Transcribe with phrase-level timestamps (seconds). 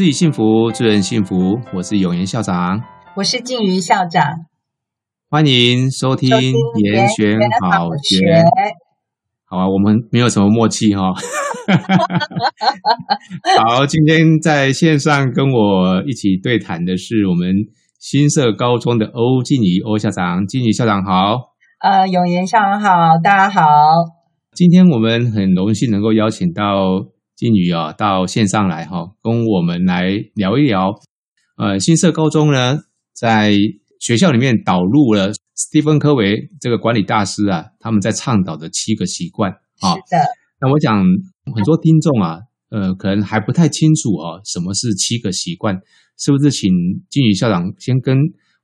[0.00, 1.60] 自己幸福，助人幸福。
[1.74, 2.80] 我是永言校长，
[3.16, 4.46] 我是静瑜校长。
[5.28, 8.42] 欢迎收听严选好学。
[9.44, 11.14] 好啊，我们没有什么默契哈、哦。
[13.76, 17.54] 好，今天在线上跟我一起对谈的是我们
[17.98, 20.46] 新社高中的欧静怡欧校长。
[20.46, 21.52] 静怡校长好。
[21.80, 22.88] 呃，永言校长好，
[23.22, 23.68] 大家好。
[24.54, 27.04] 今天我们很荣幸能够邀请到
[27.40, 30.90] 静怡啊到线上来哈、哦，跟我们来聊一聊。
[31.56, 32.76] 呃，新社高中呢，
[33.14, 33.54] 在
[33.98, 39.94] 学校里面导入了斯蒂芬·科维这个管理大师啊，他们在倡导的七个习惯啊。
[39.94, 40.18] 是的。
[40.60, 41.02] 那我想
[41.54, 45.80] 很多听众啊，呃，可能还不太清楚哦，什么是七个习惯？
[46.18, 46.70] 是不是请
[47.08, 48.18] 金宇校长先跟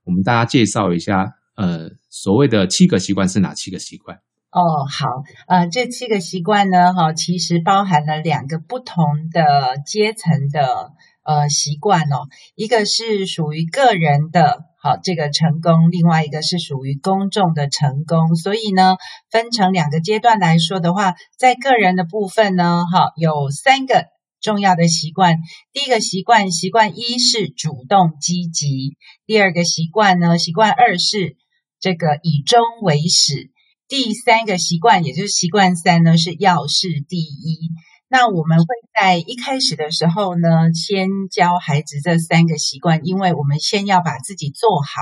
[0.04, 1.24] 我们大家介绍一下？
[1.56, 4.18] 呃，所谓的七个习惯是哪七个习惯？
[4.56, 10.92] 哦，好，呃，这七个习惯呢，哈，其实包含了两个不同的阶层的
[11.24, 14.64] 呃习惯哦，一个是属于个人的。
[14.78, 18.96] 好，这个成功，另外一个是属于公众的成功，所以呢，
[19.30, 24.06] 分成两个阶段来说的话，在个人的部分呢，哈，有三个
[24.40, 25.36] 重要的习惯。
[25.74, 31.36] 第一个习惯，习惯一是主动积极；第二个习惯呢，习惯二是
[31.78, 33.50] 这个以终为始；
[33.88, 37.70] 第三个习惯，也就是习惯三呢，是要事第一。
[38.08, 45.00] 那我们会在一开始的时候呢，先教孩子这三个习惯，因为我们先要把自己做好，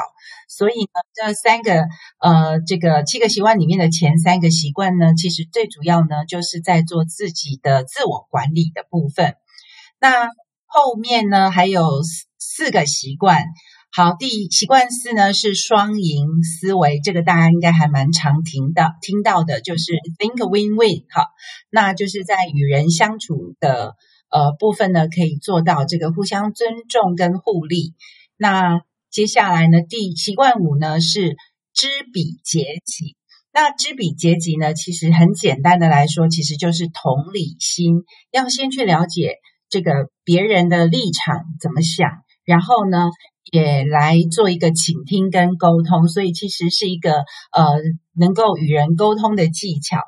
[0.48, 1.84] 所以呢，这三个
[2.20, 9.34] 呃，这个七个习惯里面的前三个习惯呢，其实最主要呢，就是在做自己的自我管理的部分。
[10.00, 10.28] 那
[10.66, 13.44] 后面呢，还有四四个习惯。
[13.96, 21.04] 好，第习惯四呢是双赢思维，这个大家应该还蛮常听到听到的，就是 think win win。
[21.10, 21.28] 好，
[21.70, 23.94] 那就是在与人相处的
[24.30, 27.94] 呃部分呢，可以做到这个互相尊重跟互利。
[28.36, 28.80] 那
[29.12, 31.36] 接下来呢，第习惯五呢是
[31.72, 33.14] 知彼解己。
[33.52, 38.02] 那知彼解己呢，其实很简单的来说，其实就是同理心，
[38.32, 39.36] 要先去了解
[39.68, 42.10] 这个别人的立场怎么想，
[42.44, 42.98] 然后呢，
[43.54, 47.12] 也来做一个倾听跟沟通，所以其实是一个
[47.52, 47.62] 呃
[48.18, 49.98] 能够与人沟通的技巧。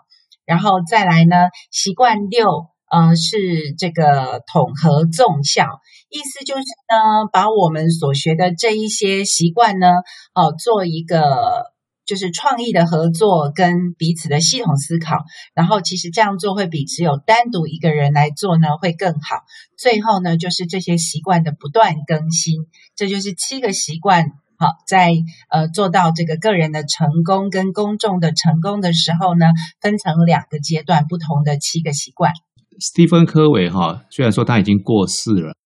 [0.45, 1.37] 然后再来呢，
[1.71, 2.49] 习惯六
[2.91, 5.81] 呃是这个统合综效，
[6.11, 9.87] 意思就是呢，把我们所学的这一些习惯呢，
[10.35, 11.76] 哦、呃、做一个。
[12.07, 15.25] 就是创意的合作跟彼此的系统思考，
[15.55, 19.43] 然后其实这样做会比只有单独一个人来做呢会更好。
[19.77, 24.31] 最后呢，就是这些习惯的不断更新，这就是七个习惯。
[24.57, 25.13] 好，在
[25.51, 29.47] 呃做到这个个人的成功跟公众的成功的时候呢，
[29.81, 32.33] 分成两个阶段，不同的七个习惯。
[32.79, 35.57] 斯蒂芬·柯维哈，虽然说他已经过世了，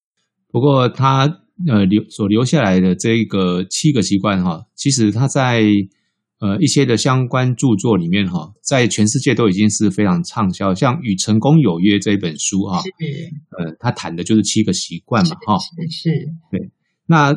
[0.50, 1.28] 不过他
[1.68, 5.60] 呃留所留下来的这个七个习惯哈，其实他在。
[6.40, 10.74] 呃，一些的相关著作里面哈，在全世界都已经是非常畅销。
[10.74, 12.88] 像《与成功有约》这一本书哈，是
[13.58, 15.58] 呃，他谈的就是七个习惯嘛哈。
[15.58, 16.10] 是是，
[16.50, 16.70] 对。
[17.04, 17.36] 那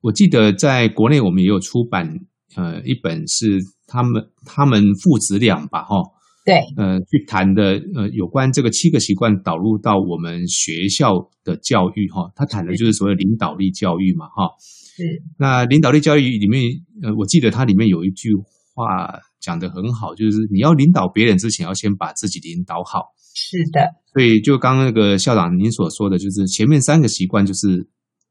[0.00, 2.08] 我记得在国内我们也有出版
[2.54, 5.96] 呃一本是他们他们父子俩吧哈。
[6.44, 6.60] 对。
[6.76, 14.50] 呃，去谈的呃有关这个七个习惯导入到我们学校的教育哈，他谈的就是所谓领导力教育嘛哈。
[14.96, 16.62] 是，那领导力教育里面，
[17.02, 18.30] 呃，我记得它里面有一句
[18.74, 23.06] 话讲得很好，就是你要领导别人之前，要先把自己领导好。
[23.34, 23.80] 是的，
[24.12, 27.88] 所以就刚刚那个校长您所说的，就是前面三个习惯就是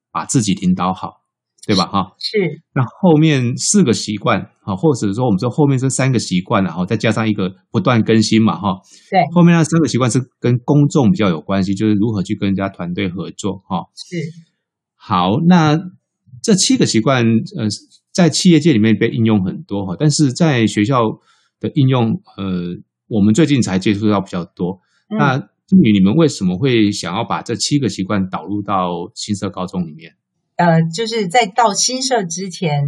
[0.10, 1.16] 把自己领导好，
[1.68, 1.86] 对吧？
[1.88, 2.40] 哈，是。
[2.74, 8.80] 那后面四个习惯，哈，或者说我们说后面这三个习惯，然后再加上一个不断更新嘛，哈。
[9.12, 9.20] 对。
[9.34, 13.84] 后面那三个习惯是跟公众比较有关系，就是如何去跟人家团队合作，哈。
[13.94, 14.16] 是。
[14.96, 15.78] 好，那。
[16.42, 17.26] 这七个习惯，
[17.58, 17.68] 呃，
[18.12, 21.02] 在企业界里面被应用很多哈，但是在学校
[21.60, 22.78] 的应用，呃，
[23.08, 24.82] 我们最近才接触到比较多。
[25.10, 25.38] 嗯、那
[25.68, 30.16] 金宇，你们为什么会想要把这七个习惯导入到新社高中里面？
[30.56, 32.84] 呃，就是在到新社之前，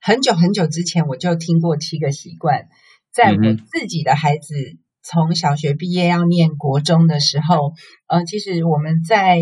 [0.00, 2.68] 很久很久之前，我就听过七个习惯，
[3.12, 4.54] 在我自己的孩子。
[4.54, 7.72] 嗯从小学毕业要念国中的时候，
[8.06, 9.40] 呃，其实我们在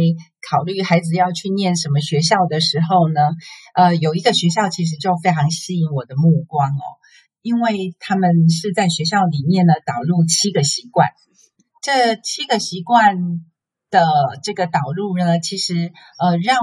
[0.50, 3.20] 考虑孩子要去念什么学校的时候呢，
[3.74, 6.84] 呃，有一个学校其实就非常吸引我的目光哦，
[7.42, 11.08] 因为他们是在学校里面呢导入七个习惯，
[11.82, 13.16] 这七个习惯
[13.90, 14.02] 的
[14.42, 16.58] 这个导入呢，其实呃，让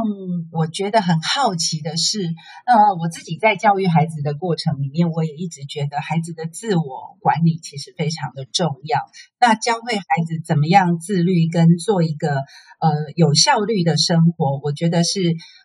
[0.52, 2.20] 我觉得很好奇的是，
[2.66, 9.00] 呃，我自己在教育孩子的过程里面，我也一直觉得孩子的自我管理其实非常的重要。
[9.40, 15.20] 那教会孩子怎么样自律跟做一个呃有效率的生活，我觉得是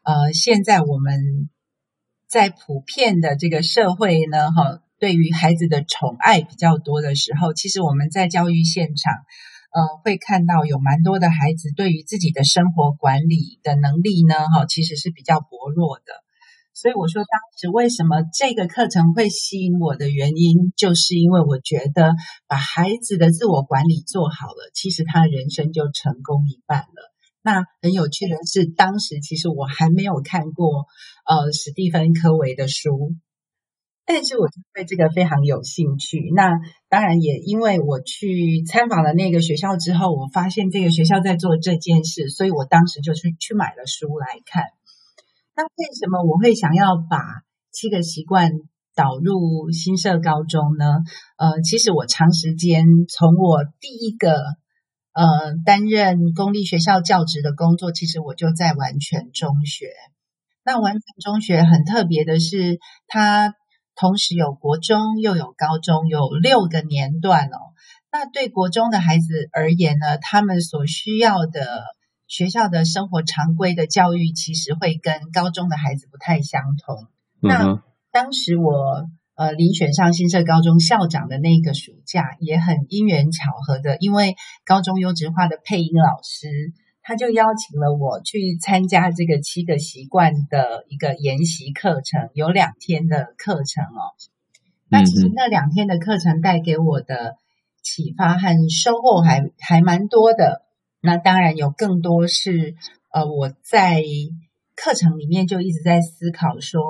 [0.04, 1.50] 呃现在我们
[2.26, 9.12] 在普遍的这个社会呢，哈，对于孩子的宠爱比较多的时候，其实我们在教育现场。
[9.72, 16.12] 呃，会看到有蛮多的孩子对于自己的生活管理的能力呢，哈，其实是比较薄弱的。
[16.72, 22.14] 所以我说，当时为什么这个课程会吸引我的原因，就是因为我觉得
[22.46, 27.12] 把孩子的自我管理做好了，其实他人生就成功一半了。
[27.42, 30.86] 那很有趣的是，当时其实我还没有看过
[31.26, 33.14] 呃史蒂芬柯维的书。
[34.12, 36.32] 但是我就对这个非常有兴趣。
[36.34, 36.58] 那
[36.88, 44.64] 当然也因为我去参访了那个学校之后，我发现这个学校在做这件事，所以我当时就去去买了书来看。
[45.54, 47.18] 那为什么我会想要把
[47.70, 48.50] 七个习惯
[48.96, 50.86] 导入新社高中呢？
[51.38, 54.34] 呃，其实我长时间从我第一个
[55.12, 59.86] 呃担任公立学校教职的工作，其实我就在完全中学。
[60.64, 63.54] 那完全中学很特别的是，它。
[64.00, 67.76] 同时有国中又有高中，有六个年段哦。
[68.10, 71.82] 那对国中的孩子而言呢，他们所需要的
[72.26, 77.08] 学校的生活常规的教育，其实会跟高中的孩子不太相同。
[77.42, 86.72] 嗯、那当时我呃遴选上新社高中校长的那个暑假，也很因缘巧合的，因为高中优质化的配音老师。
[87.10, 94.14] 他就邀请了我去参加这个七个习惯的一个研习课程，有两天的课程哦。
[94.88, 97.34] 那其实那两天的课程带给我的
[97.82, 100.62] 启发和收获还还蛮多的。
[101.00, 102.76] 那当然有更多是
[103.12, 104.04] 呃我在
[104.76, 106.80] 课程里面就一直在思考说，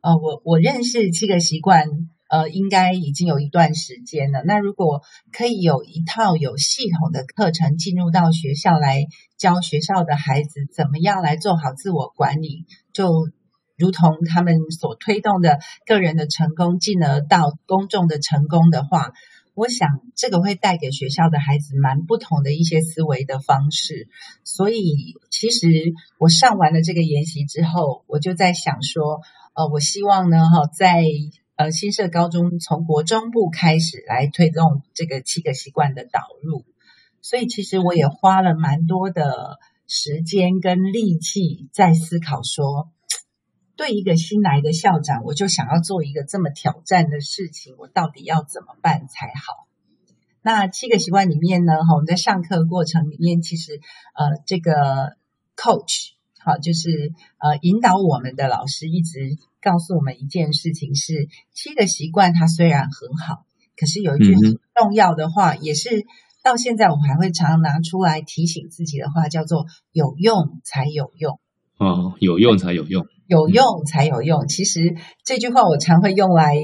[0.00, 2.08] 呃我我认识七个习惯。
[2.30, 4.42] 呃，应该已经有一段时间了。
[4.46, 9.04] 那如果可以有一套有系统的课程进入到学校来
[9.36, 13.28] 教学校的孩子怎么样来做好自我管理，就
[13.76, 19.10] 如同他们所推动的个人的成功，进而到公众的成功的话，
[19.54, 24.06] 我想这个会带给学校的孩子蛮不同的一些思维的方式。
[24.44, 25.66] 所以，其实
[26.18, 29.20] 我上完了这个研习之后，我就在想说，
[29.54, 31.02] 呃，我希望呢，哈，在
[31.60, 36.64] 呃，新社高中从国中部开始来推动这个七个习惯的导入，
[37.20, 42.88] 所以其实我也花了蛮多的时间跟力气在思考说，
[43.76, 49.66] 对一个新来的校长，我就想要做一个这么挑战的事情，我到底要怎么办才好？
[50.40, 53.82] 那七个习惯里面呢，哈，我们在上课过程里面，其实
[54.14, 55.14] 呃，这个
[55.58, 59.36] coach 好，就是呃引导我们的老师一直。
[59.60, 63.44] 告诉我们一件事情是：七个习惯它虽然很好，
[63.76, 66.04] 可是有一句很重要的话，嗯、也是
[66.42, 71.38] 到现在我们还会常常拿出来提醒自己的话，叫做“有用才有用”。
[71.78, 74.46] 哦，有用才有用，有用才有用。
[74.48, 76.54] 其实这句话我常会用来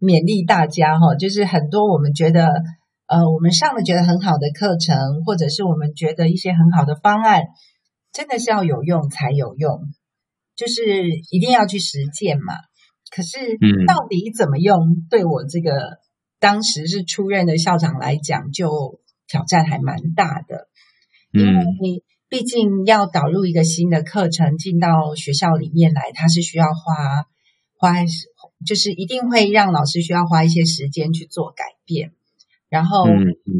[0.00, 2.62] 勉励大家哈，就是很多我们觉得
[3.06, 7.44] 呃，我们上了觉得很好的课程，或者是我们觉得一些很好的方案，
[8.12, 9.80] 真的是要有用才有用。
[10.58, 10.82] 就是
[11.30, 12.52] 一定要去实践嘛，
[13.14, 13.38] 可是
[13.86, 15.98] 到底怎么用，对我这个
[16.40, 20.66] 当时是出任的校长来讲，就挑战还蛮大的。
[21.30, 27.28] 因为你毕竟要导入一个新的课程进到学校里面来，它是需要花
[27.76, 27.94] 花，
[28.66, 32.14] 就是一定会让老师需要花一些时间去做改变。
[32.68, 33.04] 然后，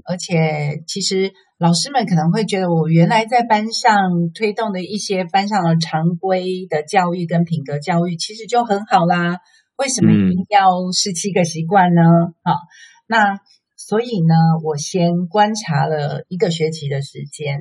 [0.05, 1.33] 而且其实。
[1.61, 9.39] 老师们可能会觉得，我原来在班上推动的一些班上的常规的教育跟品格教育，其实就很好啦。
[9.77, 12.01] 为什么一定要十七个习惯呢？
[12.45, 12.63] 好、嗯，
[13.09, 13.41] 那
[13.77, 17.59] 所以呢，我先观察了一个学期的时间。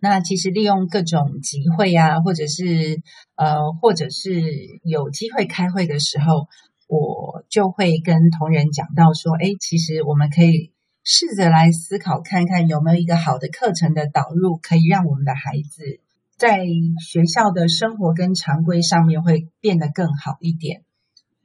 [0.00, 3.00] 那其实利用各种集会啊，或者是
[3.36, 4.42] 呃，或者是
[4.82, 6.48] 有机会开会的时候，
[6.88, 10.72] 我就会跟同仁讲到说，哎，其实我们可以。
[11.08, 16.00] 试着来思考看看有没有一个好的课程的导入，可以让我们的孩子
[16.36, 16.66] 在
[16.98, 20.82] 学校的生活跟常规上面会变得更好一点。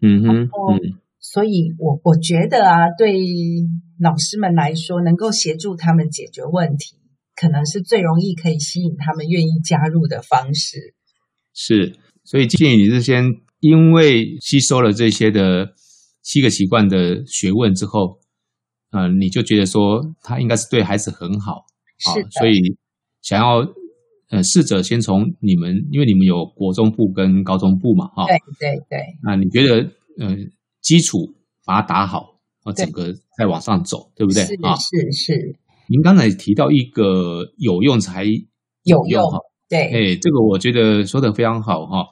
[0.02, 0.50] 嗯哼，
[1.20, 3.14] 所以我我觉得啊，对
[4.00, 6.96] 老师们来说，能够协助他们解决问题，
[7.36, 10.96] 可能是最容易可以吸引他们愿意加入的方式。
[11.54, 13.26] 是，所以建议你是先
[13.60, 15.76] 因为吸收了这些的
[16.24, 18.20] 七个习惯的学问之后。
[18.92, 21.66] 嗯、呃，你就觉得说他应该是对孩子很好，
[21.98, 22.54] 是的，所以
[23.22, 23.66] 想要
[24.30, 29.00] 呃试着先从你们，因为你们有国中部跟高中部嘛，哈，对对对。
[29.24, 30.36] 那你觉得呃
[30.82, 31.18] 基础
[31.66, 34.44] 把它打好，啊，整个再往上走，对不对？
[34.62, 35.56] 啊，是是是。
[35.90, 39.38] 您刚才提到一个有用才有用哈，
[39.70, 42.06] 对，哎，这个我觉得说的非常好哈。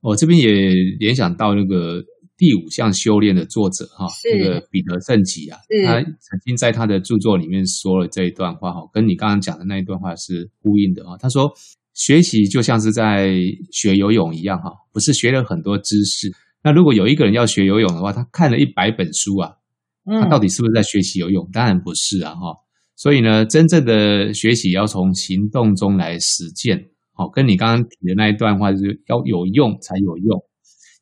[0.00, 2.02] 我这边也联想到那个
[2.38, 11.16] 第五项修炼的作者哈，这个彼得圣吉啊，他曾经在他的著作里面说了这一段话哈，跟你刚刚讲的那一段话是呼应的啊。
[11.18, 11.52] 他说，
[11.94, 13.34] 学习就像是在
[13.72, 16.30] 学游泳一样哈，不是学了很多知识。
[16.62, 19.54] 那如果有一个人要学游泳的话，他看了一百本书啊，
[20.06, 21.48] 他到底是不是在学习游泳？
[21.52, 22.54] 当然不是啊哈。
[22.94, 26.90] 所以呢，真正的学习要从行动中来实践。
[27.14, 30.44] 好，跟你刚刚提的那一段话，就是要有用才有用。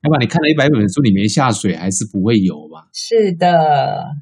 [0.03, 2.89] 要不然你看了一百本书，你没下水，还是不会游吧？
[2.93, 4.15] 是的，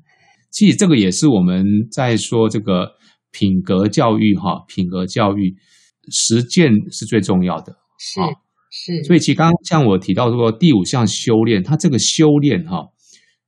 [0.50, 2.92] 其实这个也是我们在说这个
[3.30, 5.56] 品格教育哈，品格教育
[6.10, 7.76] 实践是最重要的。
[7.98, 8.20] 是
[8.70, 12.90] 是，所以其实刚刚像我提到说第五项修炼，它这个修炼哈。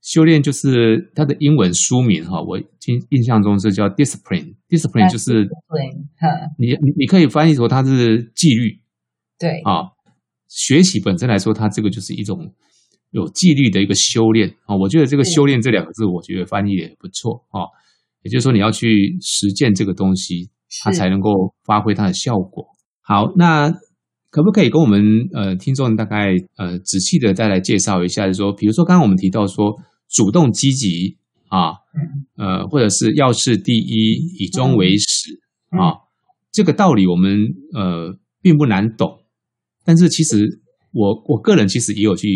[0.03, 5.49] 修炼就是它的英文书名哈，我印印象中是叫 discipline，discipline 就是
[6.59, 8.79] 你你你可以翻译说它是纪律，
[9.37, 9.91] 对啊，
[10.49, 12.55] 学习本身来说，它这个就是一种
[13.11, 14.77] 有纪律的一个修炼啊。
[14.77, 17.67] 我觉得这个修炼这两个字，我觉得翻译也不错啊。
[18.23, 20.51] 也就是说，你要去实践这个东西，
[20.83, 22.67] 它才能够发挥它的效果。
[23.03, 23.71] 好，那
[24.31, 29.81] 可不可以跟我们呃听众大概呃仔细的再来介绍一下，就是说，比如说刚刚我们提到说。
[30.09, 31.17] 主动积极
[31.49, 31.83] 啊，
[32.37, 35.99] 呃，或者是要事第一，以终为始啊，
[36.53, 37.37] 这个道理我们
[37.75, 39.19] 呃并不难懂。
[39.87, 40.37] 但是其实
[40.93, 42.29] 我我个人其实也有去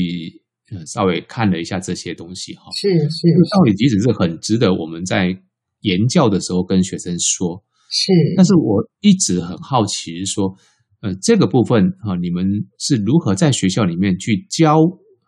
[0.73, 2.63] 呃稍微看了一下这些东西哈。
[2.75, 5.37] 是是，这个道理其实是很值得我们在
[5.81, 7.63] 言教的时候跟学生说。
[7.91, 10.55] 是，但是我一直很好奇说，
[11.03, 12.47] 呃，这个部分啊，你们
[12.79, 14.77] 是如何在学校里面去教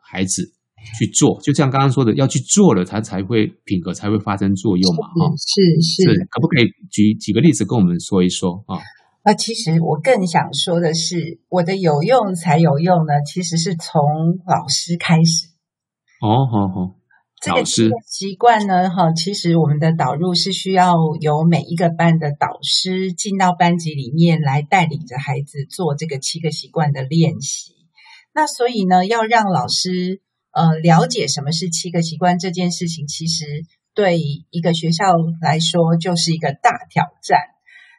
[0.01, 0.55] 孩子？
[0.99, 8.83] 去做，就像刚刚说的，要去做了，它才会品格才会发生作用嘛，哈，是是，可不可以举几个例子跟我们说一说啊？
[9.23, 14.03] 啊，其实我更想说的是，我的有用才有用呢，其实是从
[14.47, 15.49] 老师开始。
[16.21, 16.95] 哦，好好，
[17.41, 27.73] 这个习惯呢，哈，其实我们的导入是需要由每一个班的导师进到班级里面来带领着孩子做这个七个习惯的练习。
[28.35, 30.21] 那所以呢，要让老师。
[30.55, 33.47] 呃，了解什么是七个习惯这件事情，其实
[33.95, 34.19] 对
[34.51, 37.41] 一个学校来说就是一个大挑战。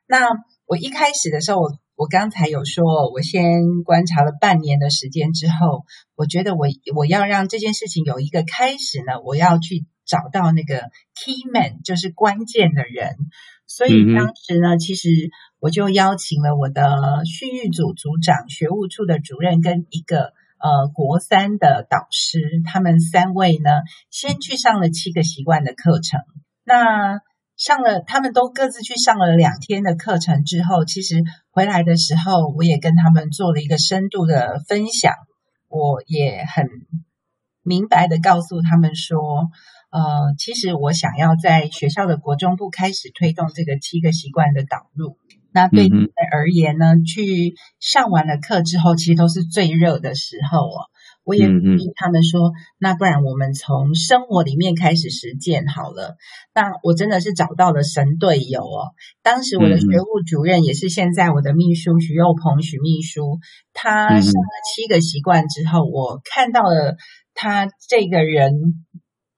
[0.06, 0.28] 那
[0.74, 6.66] 我一开始的时候，我我刚才有说，我先观察了半年的时间之后，我觉得我
[6.96, 13.18] 我要让这件事情有一个开始呢，我要去找到那个 key man，就是关键的人。
[13.68, 15.10] 所以当时呢，其实
[15.60, 16.82] 我就邀请了我的
[17.26, 20.34] 训育组组长、学务处的主任跟一个。
[20.64, 23.70] 呃，国三的导师，他们三位呢，
[24.10, 26.22] 先去上了七个习惯的课程。
[26.64, 27.20] 那
[27.56, 35.14] 上了，他们都各自去上了两天的课程之后，其实回来的时候，我也跟他们做了一个深度的分享。
[35.70, 36.68] 我也很
[37.64, 39.50] 明白的告诉他们说，
[39.92, 45.18] 呃，其实我想要在学校的国中部开始推动这个七个习惯的导入。
[45.52, 46.96] 那对你们而言呢？
[46.96, 50.90] 嗯、去上完了课之后，其实都是最热的时候哦。
[51.24, 56.18] 我也鼓励他们说，嗯嗯，那不然我们从生活里面开始实践好了。
[56.54, 58.92] 那我真的是找到了神队友哦。
[59.22, 63.40] 当时我的学务主任也是现在我的秘书许佑鹏许秘书，
[63.74, 66.98] 他上了七个习惯之后，我看到了
[67.34, 68.86] 他这个人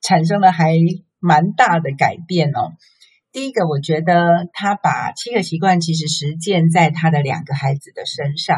[0.02, 0.76] 产生了还
[1.20, 2.74] 蛮大的改变哦。
[3.32, 8.58] 第一个，我觉得他把七个习惯其实实践在他的两个孩子的身上，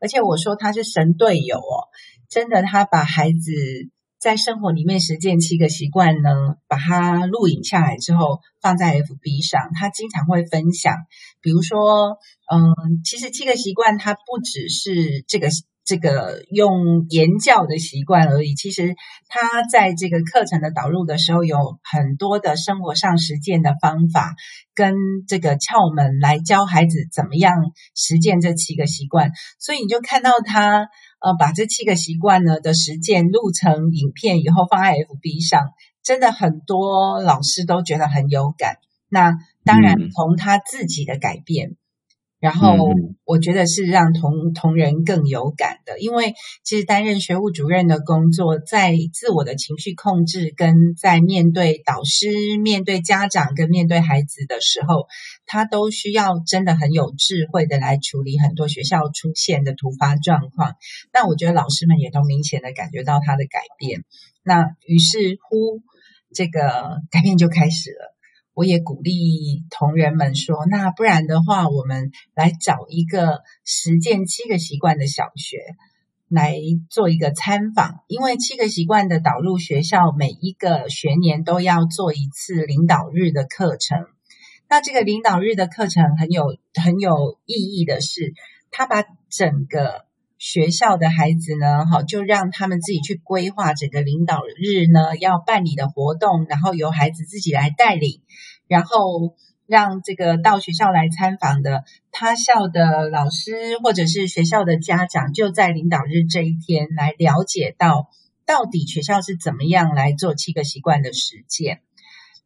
[0.00, 1.86] 而且我说他是神队友哦，
[2.28, 3.52] 真的，他把孩子
[4.18, 10.94] 在生活里面实践七个习惯呢，把它录影下来之后放在 FB 上，他经常会分享，
[11.40, 12.18] 比如说，
[12.52, 15.48] 嗯，其实七个习惯它不只是这个。
[15.88, 18.96] 这个用言教的习惯而已，其实
[19.28, 24.34] 他在这个课程的导入的时候，有很多的生活上实践的方法
[24.74, 24.96] 跟
[25.28, 29.30] 这个窍门来教孩子怎么样实践这七个习惯。
[29.60, 30.88] 所以你就看到他
[31.26, 35.72] 呃把这七个习惯呢的实践录成影片以后放在 FB 上，
[36.04, 38.76] 真的很多老师都觉得很有感。
[39.08, 39.32] 那
[39.64, 41.76] 当然从他自己的改变。
[42.46, 42.76] 然后
[43.24, 52.28] 我觉得是让同同仁更有感的，因为其实担任学务主任的工作，在自我的情绪控制跟在面对导师、
[52.62, 55.08] 面对家长跟面对孩子的时候，
[55.44, 60.76] 他都需要真的很有智慧的来处理很多学校出现的突发状况。
[61.12, 64.04] 那我觉得老师们也都明显的感觉到他的改变。
[64.44, 65.82] 那于是乎，
[66.32, 68.15] 这个改变就开始了。
[68.56, 75.58] 我也鼓励同仁们说，那不然的话，我们来找一个实践七个习惯的小学
[76.26, 76.56] 来
[76.88, 84.06] 做一个参访，因为七个习惯的导入学校，每一个学年都要做一次领导日的课程。
[84.70, 88.32] 那这个领导日的课程很有很有意义的是，
[88.70, 90.05] 他把整个
[90.38, 98.20] 学校的孩子呢，好，就让他们自己去规划整个领导日呢要办理的活动，然后由孩子自己来带领，
[98.68, 99.34] 然后
[99.66, 108.10] 让这个到学校来参访的他校的老师或者是学校的家长，就在领导日这一天来了解到
[108.44, 111.80] 到底学校是怎么样来做七个习惯的实践。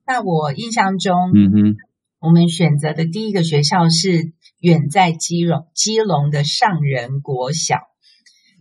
[0.06, 1.76] 那我印象中，嗯哼，
[2.20, 4.32] 我们选择的第一个学校是。
[4.60, 7.78] 远在基隆，基隆的上仁国小，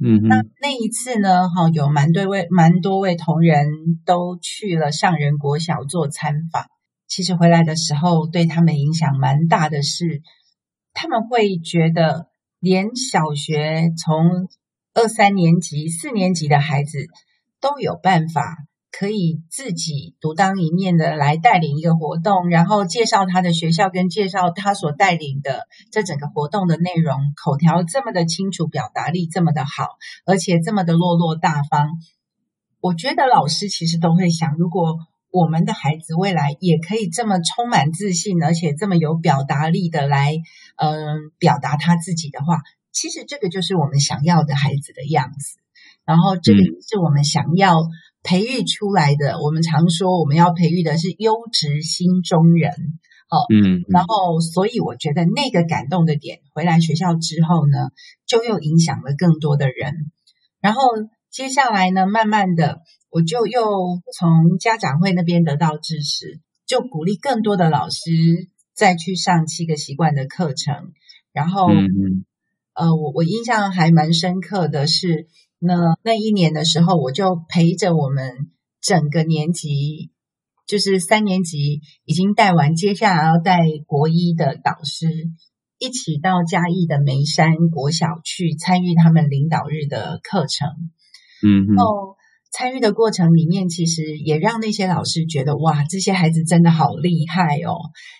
[0.01, 3.67] 嗯，那那一次呢，哈，有蛮多位，蛮多位同仁
[4.05, 6.65] 都去了上仁国小做参访。
[7.07, 10.21] 其实回来的时候，对他们影响蛮大的是，
[10.93, 12.27] 他们会觉得，
[12.59, 14.47] 连小学从
[14.93, 17.07] 二三年级、四年级的孩子
[17.59, 18.55] 都有办法。
[18.91, 29.85] 可以自己独当一面的来带领一个活动，然后介绍他的学校跟介绍他所带领的这整个活动的内容，口条这么的清楚，表达力这么的好，
[30.25, 31.91] 而且这么的落落大方。
[32.81, 34.97] 我觉得老师其实都会想，如果
[35.31, 40.33] 我们的孩子未来也可以这么充满自信，而且这么有表达力的来，
[40.77, 45.59] 嗯、呃，表达他自己的话，其实这个就是我们想要的孩子的样子。
[46.05, 47.75] 然后这个是我们想要。
[48.21, 52.71] 培育出来的，我们常说我们要培育的是优质心中人，
[53.29, 57.89] 哦，嗯，然后所以我觉得那个感动的点，回来学校之后呢，
[58.27, 60.11] 就又影响了更多的人。
[60.59, 60.81] 然后
[61.31, 63.61] 接下来呢，慢慢的，我就又
[64.13, 68.11] 从家长会那边得到支持，就鼓励更多的老师
[68.75, 70.91] 再去上七个习惯的课程。
[71.31, 72.25] 然后，嗯，
[72.73, 75.27] 呃，我我印象还蛮深刻的是。
[75.61, 78.49] 那那一年的时候，我就陪着我们
[78.81, 80.09] 整个年级，
[80.65, 85.07] 就是三年级已经带完，接下来要带国一的导师
[85.77, 90.69] 一起到嘉义的梅山国小去参与他们领导日的课程。
[91.45, 92.15] 嗯，然后
[92.53, 97.75] 参与的过程里面，其实也让那些老师觉得哇，这些孩子真的好厉害哦，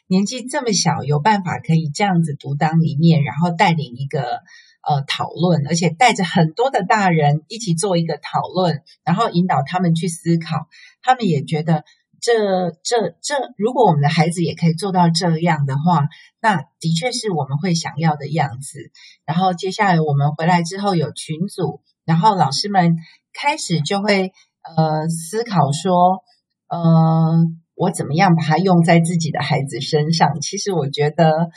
[0.07, 4.41] 年纪这么小，有办法可以这样子独当一面，然后带领一个。
[4.89, 10.65] 呃，讨论，而且带着很多的大人一起做一个讨论，然后引导他们去思考。
[11.03, 11.83] 他们也觉得
[12.19, 16.07] 这这这，如果我们的孩子也可以做到这样的话，
[16.41, 18.89] 那的确是我们会想要的样子。
[19.25, 22.97] 然后接下来我们回来之后有群组，然后老师们
[23.31, 24.31] 开始就会
[24.63, 26.23] 呃思考说，
[26.67, 30.41] 呃，我怎么样把它用在自己的孩子身上？
[30.41, 31.51] 其实我觉得。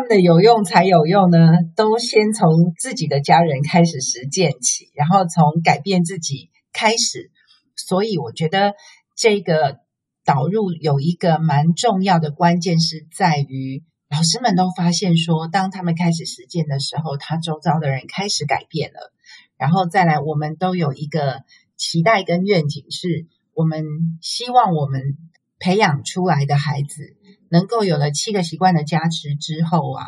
[0.00, 7.30] 他们的有用才有用呢，都先从自己的家人开始实践起，然后从改变自己开始。
[7.76, 8.72] 所以我觉得
[9.14, 9.80] 这个
[10.24, 19.12] 导入有一个蛮重要的关键，是在于老师们都发现说，当他们开始实践的时候，他周遭的人开始改变了。
[19.58, 21.42] 然后再来，我们都有一个
[21.76, 23.84] 期待跟愿景，是我们
[24.22, 25.18] 希望我们
[25.58, 27.18] 培养出来的孩子。
[27.50, 30.06] 能够有了七个习惯的加持之后啊，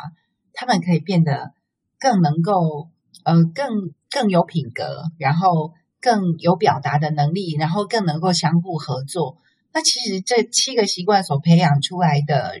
[0.53, 1.51] 他们可以变得
[1.99, 2.89] 更能够
[3.23, 9.37] 呃更更有品格，然后更有表达的能力，然后更能够相互合作。
[9.73, 12.53] 那其实这七个习惯所培养出来的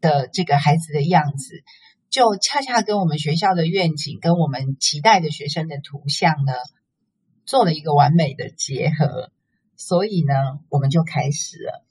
[0.00, 1.62] 的这个孩子的样子，
[2.08, 6.52] 就恰恰跟我们学校的愿景跟我们期待的学生的图像呢，
[7.44, 9.30] 做了一个完美的结合。
[9.76, 10.34] 所以呢，
[10.68, 11.84] 我们就开始了。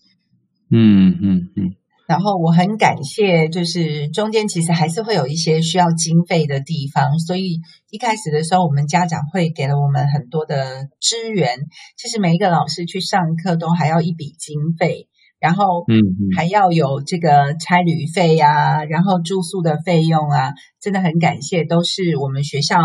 [0.70, 1.76] 嗯嗯嗯。
[2.10, 7.60] 嗯然后我很感谢，就是中间其实还是会有一些需要经费的地方，所以
[7.92, 11.68] 一开始的时候，我们家长会给了我们很多的支援。
[11.98, 15.08] 其实每一个老师去上课都还要一笔经费，
[15.40, 16.02] 然后嗯，
[16.36, 22.78] 还要有这个差旅费呀、啊，然后住宿的费用啊，真的很感谢，都是我们学校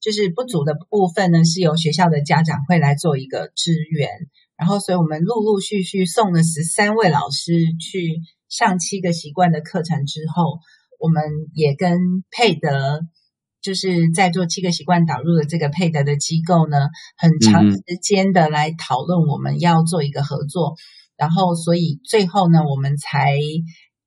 [0.00, 4.08] 就是不足的部分呢，是由学校的家长会来做一个支援。
[4.56, 8.22] 然后，所以我们陆陆续续送了十三位老师去。
[8.50, 10.58] 上七个习惯的课程之后，
[10.98, 11.22] 我们
[11.54, 11.98] 也跟
[12.30, 13.00] 佩德，
[13.62, 20.76] 就是在做七个习惯导入的这个佩德的机构呢，很长时间的来讨论我们要做一个合作，嗯、
[21.16, 23.38] 然后所以最后呢，我们才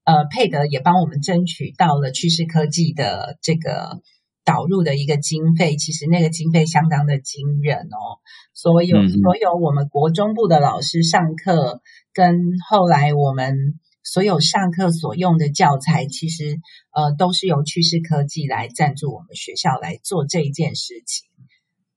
[0.04, 4.02] 呃配得也帮我们争取到了趋势科技的这个。
[4.46, 8.20] 导入的一个经费，其实那个经费相当的惊人哦。
[8.54, 11.80] 所有、嗯、所有我们国中部的老师上课，
[12.14, 13.56] 跟后来我们
[14.04, 16.60] 所有上课所用的教材，其实
[16.92, 21.28] 呃都是由趋势科技来赞助我们学校来做这一件事情。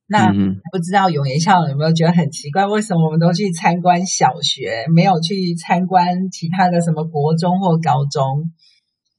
[0.07, 2.67] 那、嗯、不知道永延校长有没有觉得很奇怪？
[2.67, 8.53] 为什么我们都去参观小学，没有去参观其他的什么国中或高中？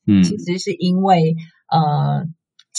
[0.07, 1.35] 嗯，其实是因为
[1.69, 2.25] 呃。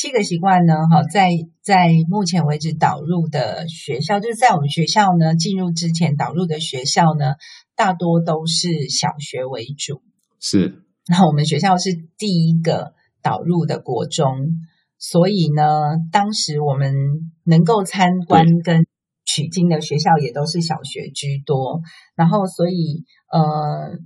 [0.01, 7.35] 七个习惯呢，哈，在在目前为止导入的学校，就是在我们学校呢进入之前导入的学校呢，
[7.75, 10.01] 大多都是小学为主。
[10.39, 14.61] 是，然后我们学校是第一个导入的国中，
[14.99, 15.65] 所以呢，
[16.13, 16.95] 当时我们
[17.43, 18.87] 能够参观跟
[19.25, 21.81] 取经的学校也都是小学居多，
[22.15, 23.99] 然后所以呃。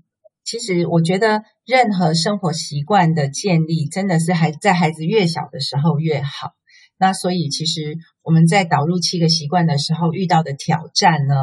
[0.44, 6.52] 其实我觉得，任何生活习惯的建立，真的是还在孩子越小的时候越好。
[6.98, 11.34] 那所以，其实我们在导入七个习惯的时候遇到的挑战呢，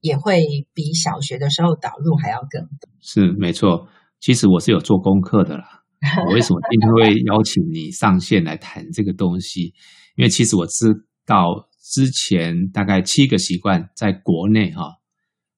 [0.00, 2.90] 也会比小学的时候导入还要更多。
[3.00, 3.88] 是没错，
[4.20, 5.82] 其实我是有做功课的啦。
[6.26, 9.74] 我为什么今天会邀请你上线来谈这个东西？
[10.16, 14.98] 因为其实我知道之前大概七个习惯在国内哈，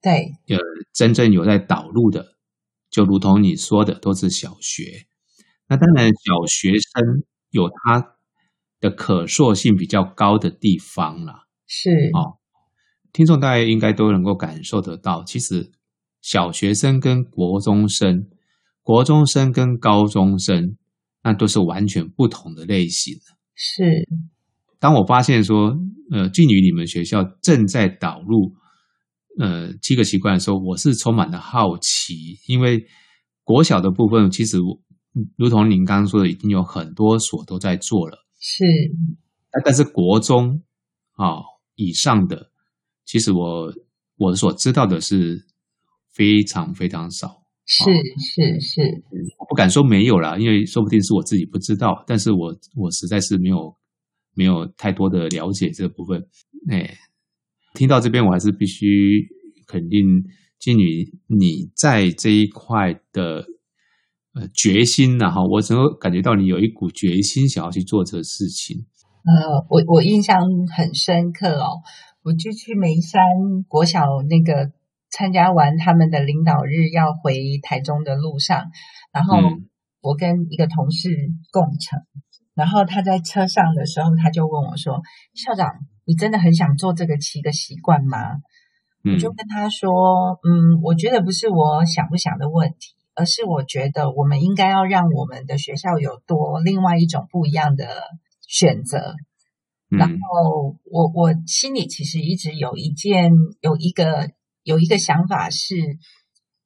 [0.02, 0.59] 对，有
[0.92, 2.34] 真正有在导入的。
[2.94, 5.07] 就如同你说的，都是小学。
[5.66, 8.14] 那当然，小学生有他
[8.78, 11.48] 的可塑性比较高的地方了。
[11.66, 12.38] 是哦，
[13.12, 15.72] 听众大家应该都能够感受得到，其实
[16.22, 18.28] 小学生跟国中生、
[18.85, 20.76] 国中生跟高中生，
[21.24, 23.16] 那都是完全不同的类型。
[23.57, 24.07] 是。
[24.78, 25.76] 当我发现说，
[26.12, 28.54] 呃，静宇你们学校正在导入。
[29.37, 32.87] 呃，七个习惯的时候，我是充满了好奇，因为
[33.42, 34.59] 国小的部分，其实
[35.37, 38.16] 如同您刚刚说的，已经有很多所都在做了。
[38.38, 38.64] 是，
[39.64, 40.62] 但是国中
[41.14, 41.42] 啊、哦、
[41.75, 42.51] 以上的，
[43.05, 43.73] 其实我
[44.18, 45.44] 我所知道的是
[46.12, 47.42] 非常非常少。
[47.66, 48.83] 是是是，
[49.40, 53.75] 我不敢说没有啦，因为说不定是我自己不知道，但是我我实在是没有
[54.35, 56.25] 没有太多的了解这个部分，
[56.70, 56.97] 哎。
[57.74, 59.28] 听到这边，我还是必须
[59.66, 60.00] 肯定
[60.58, 63.44] 金宇你在这一块的
[64.32, 68.87] 呃决心呐哈，我怎么感觉到你有一股决心想要去做这个事情？
[69.24, 70.40] 呃，我我印象
[70.74, 71.82] 很深刻哦，
[72.22, 73.20] 我就去眉山
[73.66, 74.70] 国小那个
[75.10, 78.70] 参加完他们的领导日，要回台中的路上，
[79.12, 79.38] 然后
[80.00, 81.08] 我跟一个同事
[81.50, 82.22] 共乘，嗯、
[82.55, 85.03] 然后他在车上的时候，他就问我说
[85.35, 85.71] ：“校长。”
[86.07, 88.19] 你真的很想做这个七个习惯吗？
[89.05, 97.87] 嗯，我就跟他说，嗯，我觉得不是我想不想的问题，而是我觉得我们应该要让我们的学校有多另外一种不一样的
[98.47, 99.14] 选择。
[99.90, 103.31] 嗯，然后我我心里其实一直有一件
[103.62, 104.29] 有一个
[104.62, 105.75] 有一个想法是，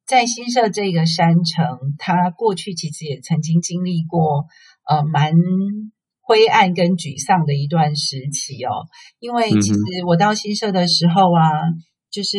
[0.05, 4.47] 在新社这个山城，它过去其实也曾经经历过
[4.89, 5.33] 呃蛮。
[6.31, 8.85] 灰暗跟沮丧的一段时期哦，
[9.19, 12.37] 因为其实我到新社的时候啊，嗯、就是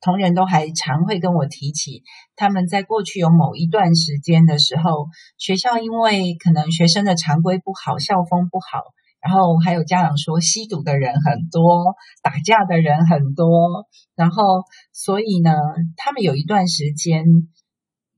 [0.00, 2.04] 同仁都还常会跟我提起，
[2.36, 8.84] 他们在过去有某一段时间的时候，学校因为可能学生的常规不好，校风不好，
[9.20, 15.50] 然后还有家长说吸毒的人很多，打架的人很多，然后所以呢，
[15.96, 17.24] 他们有一段时间，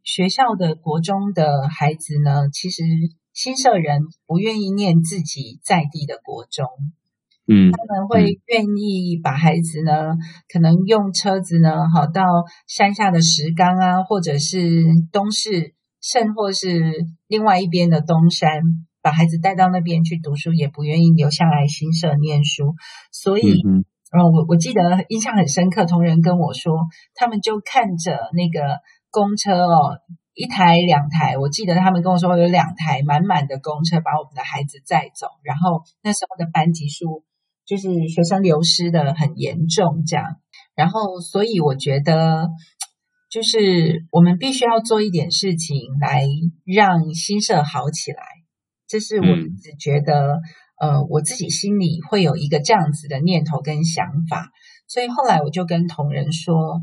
[0.04, 2.82] 学校的国中的孩子呢，其实。
[3.36, 6.64] 新社人不愿意念自己在地的国中，
[7.46, 10.18] 嗯，他们会愿意把孩子呢，嗯、
[10.48, 12.22] 可能用车子呢，好到
[12.66, 14.58] 山下的石冈啊，或者是
[15.12, 18.48] 东势，甚或是另外一边的东山，
[19.02, 22.74] 把孩子带到那边去读书，也不愿意留下来新社念书。
[23.12, 26.72] 所以，嗯，嗯，我我记得印象很深刻，同仁跟我说，
[27.14, 28.78] 他们就看着那个
[29.10, 30.00] 公车哦。
[30.36, 37.24] 一台两台，我记得他们跟我说有两台满满的公车把我们的孩子载走，然后那时候的班级数
[37.64, 40.36] 就是学生流失的很严重，这样，
[40.74, 42.50] 然后所以我觉得
[43.30, 46.22] 就是我们必须要做一点事情来
[46.66, 48.22] 让新社好起来，
[48.86, 49.24] 这是我
[49.62, 50.40] 只觉得、
[50.78, 54.50] 呃我自己心里会有一个这样子的念头跟想法，
[54.86, 56.82] 所以后来我就跟同仁说。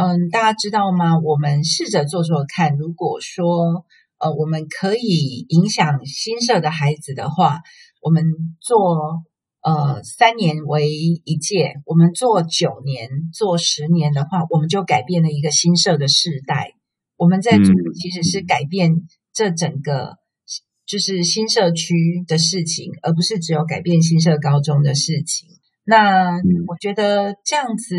[0.00, 1.18] 嗯，大家知道吗？
[1.18, 2.78] 我们试着做做看。
[2.78, 3.84] 如果说，
[4.16, 7.60] 呃，我们可以影响新社的孩子的话，
[8.00, 8.24] 我们
[8.60, 9.22] 做
[9.60, 16.72] 呃三年为一届，我们做九年、做十年的话，我们就改变了一个新社的世代。
[17.18, 18.90] 我们在做的其实是改变
[19.34, 20.16] 这整个
[20.86, 25.46] 就是新社区的事情，而不是只有改变新社高中的事情。
[25.84, 27.96] 那我觉得这样子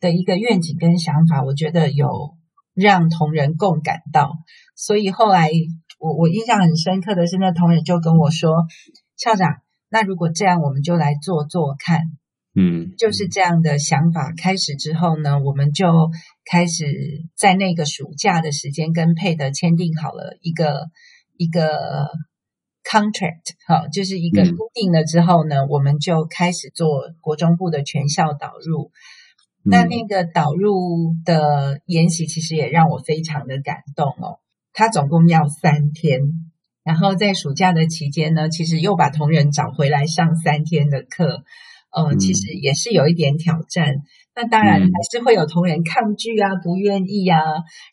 [0.00, 2.36] 的一个愿景跟想法，我觉得有
[2.74, 4.32] 让同仁共感到。
[4.76, 5.50] 所以后来
[5.98, 8.66] 我我印象很深刻的是，那同仁就跟我说
[9.16, 9.56] ：“校长，
[9.88, 12.02] 那如果这样，我们就来做做看。”
[12.54, 16.10] 嗯，就是这样的想法开始之后呢，我们就
[16.44, 16.86] 开始
[17.36, 20.86] 在那个暑假的时间跟佩德签订好了一个
[21.36, 22.10] 一个
[22.82, 28.90] contract，好，就是一个固定了之后呢，嗯，我们就开始做国中部的全校导入。
[29.64, 34.38] 嗯，那那个导入的研习其实也让我非常的感动哦。
[34.72, 36.20] 他总共要三天，
[36.84, 41.42] 然后在暑假的期间呢，其实又把同仁找回来上三天的课，
[41.90, 43.94] 呃，其实也是有一点挑战。
[43.94, 44.02] 嗯、
[44.36, 47.40] 那当然还是会有同仁抗拒啊，不愿意啊。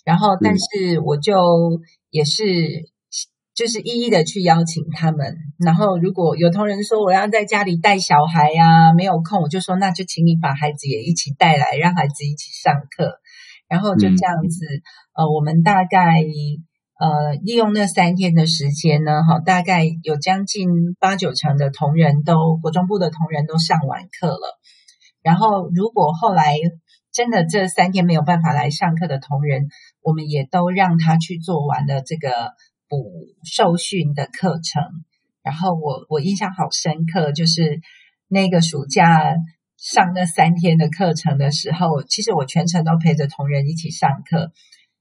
[0.03, 1.33] 然后，但是我就
[2.11, 2.43] 也是
[3.55, 5.37] 就是一一的去邀请他们。
[5.57, 13.19] 然后，如果有同仁说我要在家里带小孩呀、啊，没有空，我就说那就请你把孩子也一起带来，让孩子一起上课。
[13.67, 14.65] 然后就这样子，
[15.13, 16.23] 嗯、呃，我们大概。
[16.97, 24.57] 呃，利用那三天的时间呢，哈，大概有将近八九成的同仁都国中部的同仁都上完课了。
[25.21, 26.55] 然后，如果后来
[27.11, 29.67] 真的这三天没有办法来上课的同仁，
[30.01, 32.29] 我们也都让他去做完了这个
[32.87, 33.11] 补
[33.43, 34.83] 受训的课程。
[35.43, 37.79] 然后我我印象好深刻，就是
[38.27, 39.35] 那个暑假
[39.77, 44.51] 上那三天的课程的时候，其实我全程都陪着同仁一起上课。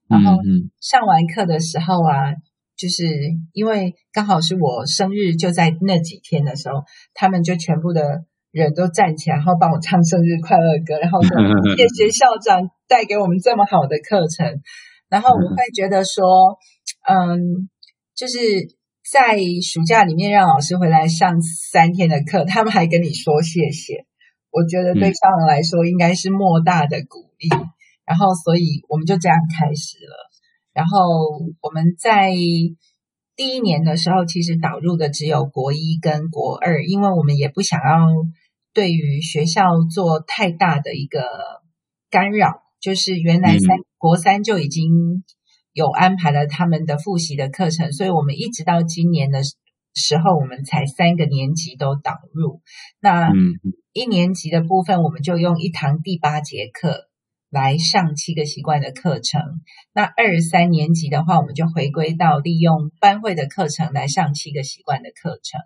[0.07, 0.37] 然后
[0.79, 2.31] 上完课的时候啊，
[2.77, 3.03] 就是
[3.53, 6.83] 因为刚好是我生日，就在那几天的时候，
[7.15, 11.29] 他们就全部的人都站起来，然后帮我唱生日快乐歌，然后说
[11.75, 14.61] 谢谢校长带给我们这么好的课程。
[15.09, 16.59] 然后我会觉得说，
[17.09, 17.67] 嗯，
[18.15, 18.37] 就是
[19.11, 24.05] 在暑假里面让老师回来上三天的课，他们还跟你说谢谢，
[24.51, 27.49] 我觉得对校长来说应该是莫大的鼓励。
[28.05, 30.29] 然后，所以我们就这样开始了。
[30.73, 30.99] 然后
[31.61, 32.31] 我们在
[33.35, 38.07] 第一年的时候，其实导入的只有国一跟国二，因为我们也不想要
[38.73, 41.21] 对于学校做太大的一个
[42.09, 42.61] 干扰。
[42.79, 45.23] 就是原来三、嗯、国三就已经
[45.75, 52.61] 有安排了他们的复习的课程，所以我们一直到今年的时候，我们才三个年级都导入。
[52.99, 53.29] 那
[53.93, 57.09] 一年级的部分，我们就用一堂第八节课。
[57.51, 59.39] 来上七个习惯的课程。
[59.93, 65.61] 那二三年级的话，我们就回归到利用班会的课程来上七个习惯的课程。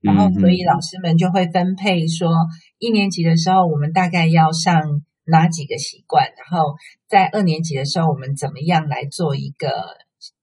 [0.00, 2.30] 然后，所以老师们就会分配说，
[2.78, 6.74] 一年级的时候我们大概要上哪几个习惯，然后
[7.08, 9.68] 在二年级的时候我们怎么样来做一个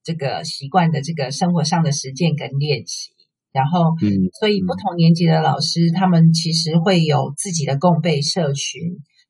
[0.03, 3.11] 这个习惯的这个生活上的实践跟练习。
[3.51, 8.81] 然后，嗯所以不同年级的老师他们其实会有自己的共备社群，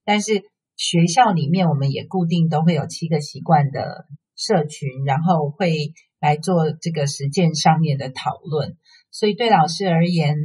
[0.04, 0.44] 但是。
[0.82, 4.06] 学校里面，我们也固定都会有七个习惯的
[4.38, 8.78] 社群，然后会来做这个实践上面的讨论。
[9.12, 10.38] 所以对老师而言，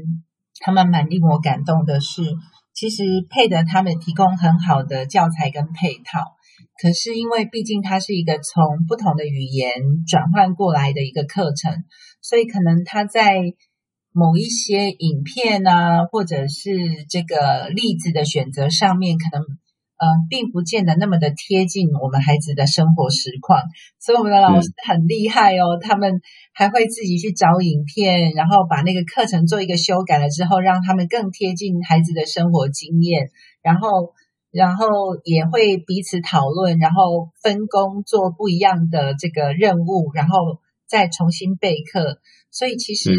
[0.58, 2.22] 他们蛮令我感动的是，
[2.74, 6.37] 其实佩德他们提供很好的教材跟配套，
[6.82, 11.84] 可是因为毕竟它是一个从不同的语言转换过来的一个课程，
[12.20, 13.40] 所以可能它在
[14.12, 19.44] 某一些影片啊，或者是这个例子的选择上面，可能。
[20.04, 23.62] 呃，并不见得那么的贴近我们孩子的生活实况，
[23.98, 26.20] 所以我们的老师很厉害哦，他们
[26.52, 33.30] 还会自己去找影片，然后把那个课程做一个修改了之后，让他们更贴近孩子的生活经验，
[33.62, 34.12] 然后，
[34.50, 34.86] 然后
[35.24, 42.18] 也会彼此讨论，然后分工做不一样的这个任务，然后再重新备课，
[42.50, 43.10] 所以其实。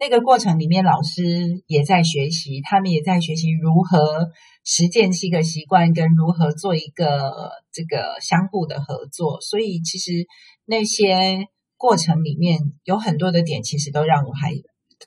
[0.00, 1.22] 那个过程里面，老师
[1.66, 4.30] 也在学习，他们也在学习如何
[4.64, 9.40] 实践七个习惯，跟如何做一个这个相互的合作。
[9.40, 10.26] 所以，其实
[10.66, 14.52] 那些过程里面有很多的点，其实都让我还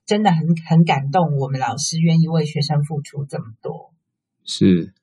[0.06, 1.38] 真的很很感动。
[1.38, 3.94] 我们老师愿意为学生付出这么多。
[4.44, 4.94] 是，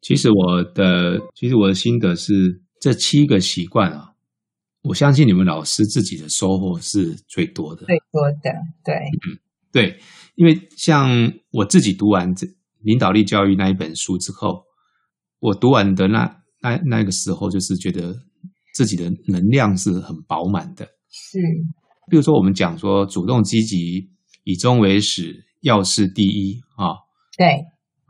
[0.00, 4.12] 其实我的其实我的心得是，这七个习惯啊。
[4.88, 8.50] 我相信你们老师自己的收获是最多的，最多的，
[8.84, 9.38] 对，嗯，
[9.72, 9.98] 对，
[10.36, 12.46] 因为像我自己读完这
[12.82, 14.62] 领导力教育那一本书之后，
[15.40, 18.14] 我读完的那那那个时候，就是觉得
[18.74, 21.40] 自己的能量是很饱满的，是，
[22.08, 24.08] 比如说我们讲说主动积极、
[24.44, 26.86] 以终为始、要事第一啊。
[26.86, 26.96] 哦、
[27.36, 27.46] 对，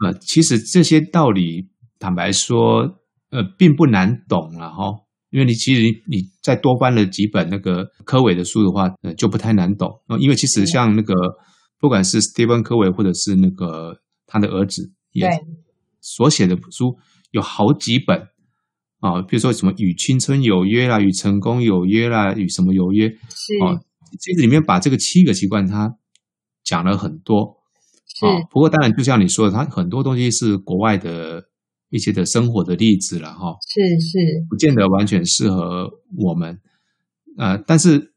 [0.05, 5.06] 呃，其实这些道理，坦白说，呃，并不难懂了哈、哦。
[5.31, 9.91] 因为你其实你，再多翻了几本那个科伟的书的话，呃，就不太难懂。
[10.21, 11.15] 因为其实像那个，
[11.81, 15.29] 不管是 Stephen 柯维或者是那个他的儿子，也
[16.01, 16.97] 所写的书
[17.33, 18.29] 有好几本
[19.01, 23.09] 啊，比如说什么与青春有约啦，与成功有约啦，与什么有约？
[23.09, 23.83] 是啊，
[24.21, 25.97] 这个里面把这个七个习惯他
[26.63, 27.57] 讲了很多。
[28.07, 31.49] 是，不过当然就像你说的，他很多东西是国外的。
[31.91, 34.19] 一些的生活的例子了哈，是是，
[34.51, 36.59] 不见得完全适合我们，
[37.39, 38.13] 呃，但是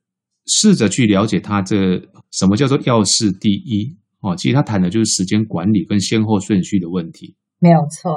[0.47, 2.01] 试着去了解他这
[2.32, 8.12] 什么叫做要事第一哦，其实他谈的就是时间管理跟先后顺序的问题，没有错。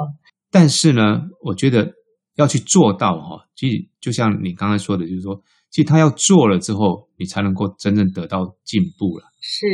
[0.49, 1.93] 但是呢，我觉得
[2.35, 9.25] 要去做到哈，其实就像你刚才说的，就是说，其实他要做了之后，你才能够真正得到进步了。
[9.39, 9.67] 是，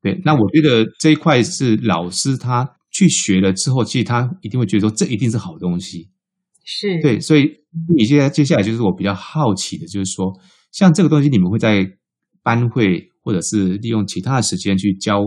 [0.00, 0.20] 对。
[0.24, 2.76] 那我觉得这一块是老师他。
[2.90, 6.10] 去学了之后，其实他一定会觉得说，这一定是好东西，
[6.64, 7.42] 是对，所以
[7.96, 10.32] 你现在接下来就是我比较好奇的，就是说，
[10.72, 11.86] 像这个东西，你们会在
[12.42, 15.20] 班会或者是利用其他的时间去教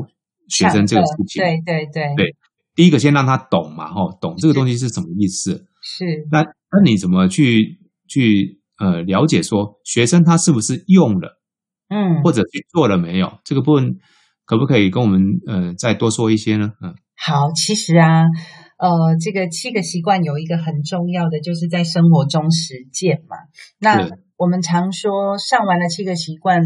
[0.49, 1.41] 学生这个事情？
[1.41, 2.35] 对对对对，
[2.75, 5.65] 第一个先让他懂嘛，哈，懂这个东西是什么意思？
[5.81, 6.27] 是。
[6.31, 11.41] 那那你怎么去去呃了解说学生他是不是用了，
[11.87, 13.39] 嗯，或者去做了没有？
[13.45, 13.95] 这个部分
[14.45, 16.71] 可不可以跟我们呃再多说一些呢？
[16.81, 16.93] 嗯。
[17.25, 18.23] 好，其实啊，
[18.77, 23.37] 呃，这个七个习惯有一个很重要的，就是在生活中实践嘛。
[23.79, 26.61] 那我们常说，上完了七个习惯，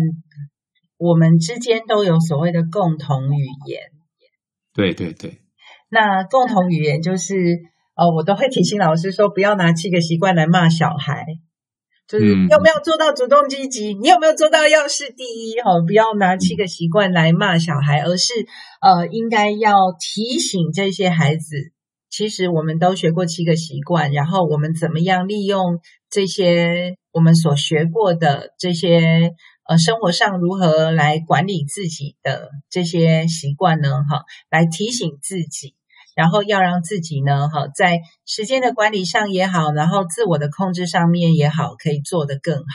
[0.98, 3.82] 我们之间都有所谓的共同语言。
[4.74, 5.42] 对对对。
[5.90, 7.36] 那共同语言就是，
[7.96, 11.24] 呃，我都会提醒老师说，不要拿七个习惯来骂小孩。
[12.08, 13.94] 就是你有没有做到主动积极？
[13.94, 15.60] 你有没有做到要事第一？
[15.62, 18.34] 哈，不要拿七个习惯来骂小孩，而是
[18.82, 21.74] 呃，应该要提醒这些孩子，
[22.10, 29.34] 其实我们都学过七个习惯，然后我们怎么样利用这些我们所学过的这些
[29.68, 33.90] 呃，生活上如何来管理自己的这些习惯呢？
[34.10, 35.77] 哈，来提醒自己。
[36.18, 42.66] 然后要让自己呢，哈，在时间的管理上也好，然后自我的控制上面也好，可以做得更好。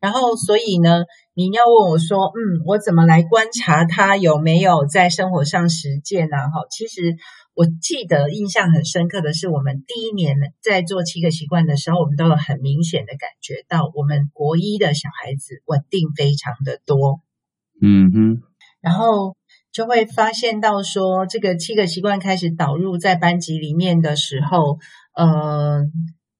[0.00, 6.36] 然后，所以呢，你要问我说，嗯，我怎么来观察他有没有在生活上实践呢？
[6.36, 7.16] 哈，其实
[7.54, 17.22] 我记得印象很深刻的是，我们第一年在做七个习惯的时候，我们都有很明显的感觉到，我们国一的小孩子稳定非常的多。
[17.80, 18.42] 嗯哼，
[18.82, 19.36] 然后。
[19.74, 24.78] 就会发现到说，这个七个习惯开始导入在班级里面的时候，
[25.16, 25.82] 呃，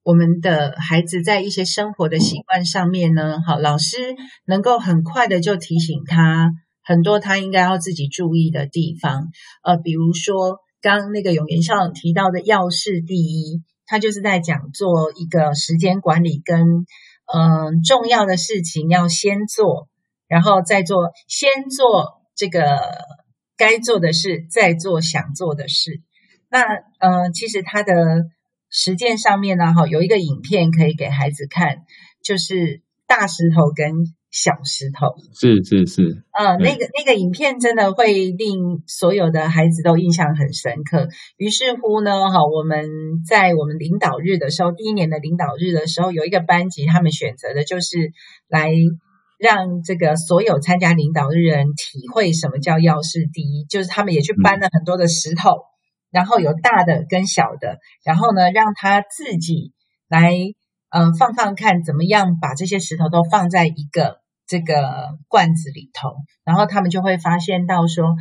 [0.05, 3.97] 我们的孩子在一些生活的习惯上面呢，好，老师
[4.47, 6.53] 能够很快的就提醒他
[6.85, 9.31] 很多他应该要自己注意的地方，
[9.65, 16.87] 呃，比如说刚刚那个永元校长提到的要事第一，他就是在讲做一个时间管理跟
[17.27, 19.89] 嗯、重要的事情要先做，
[20.29, 22.79] 然后再做，先做这个。
[23.57, 26.01] 该做的事，再做想做的事。
[26.51, 26.63] 那
[26.99, 27.95] 呃，其实他的
[28.71, 31.79] 实践上面呢，哈，有一个影片可以给孩子看，
[32.23, 33.93] 就是大石头跟
[34.31, 35.15] 小石头。
[35.33, 36.25] 是是是。
[36.33, 41.09] 呃，那个那个影片真的会令所有的孩子都印象很深刻。
[41.37, 42.89] 于是乎呢，哈，我们
[43.27, 48.13] 在我们领导日的时候，第一年的领导日的时候，有一个班级，他们选择的就是
[48.49, 48.73] 来。
[49.39, 55.51] 让这个所有参加领导的人体会什么叫要事第一，就是他们也去搬了很多的石头，
[56.11, 59.73] 然后有大的跟小的，然后呢，让他自己
[60.09, 60.33] 来，
[60.91, 68.15] 呃，放放看怎么样把这些石头都放在一个这个罐子里头，然后他们就会发现到说，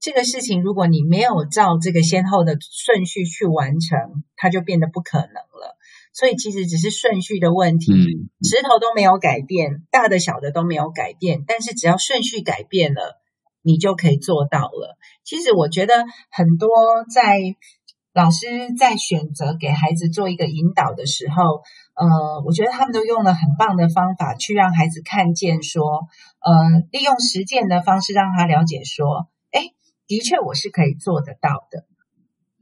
[0.00, 5.76] 这个事情如果你没有照这个先后的顺序去完成，它就变得不可能了。
[6.16, 13.20] 所以其实只是顺序的问题，石头都没有改变，大的小的都没有改变，但是只要顺序改变了，
[13.60, 14.96] 你就可以做到了。
[15.24, 16.70] 其实我觉得很多
[17.12, 17.36] 在
[18.14, 18.46] 老师
[18.78, 21.42] 在选择给孩子做一个引导的时候，
[21.94, 25.84] 呃，我觉得他们都用了很棒的方法去让孩子看见说，
[26.40, 29.60] 呃，利用实践的方式让他了解说，哎，
[30.06, 31.84] 的确我是可以做得到的。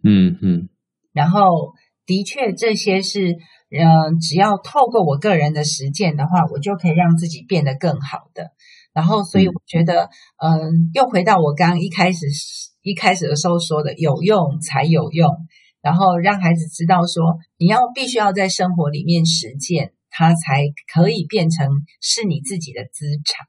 [0.02, 0.68] 嗯嗯，
[1.12, 1.72] 然后。
[2.06, 3.32] 的确，这些是，
[3.70, 8.50] 嗯、呃，只要透过我个人的实践的话，我就可以让自己变得更好的。
[8.92, 12.26] 然后，所以我觉得，嗯、呃，又回到我刚刚一开始
[12.82, 15.30] 一开始的时候说的，有用才有用。
[15.82, 21.68] 然后让孩子知道说，你要必须要在生活里面实践，它才可以变成
[22.00, 23.46] 是你自己的资产。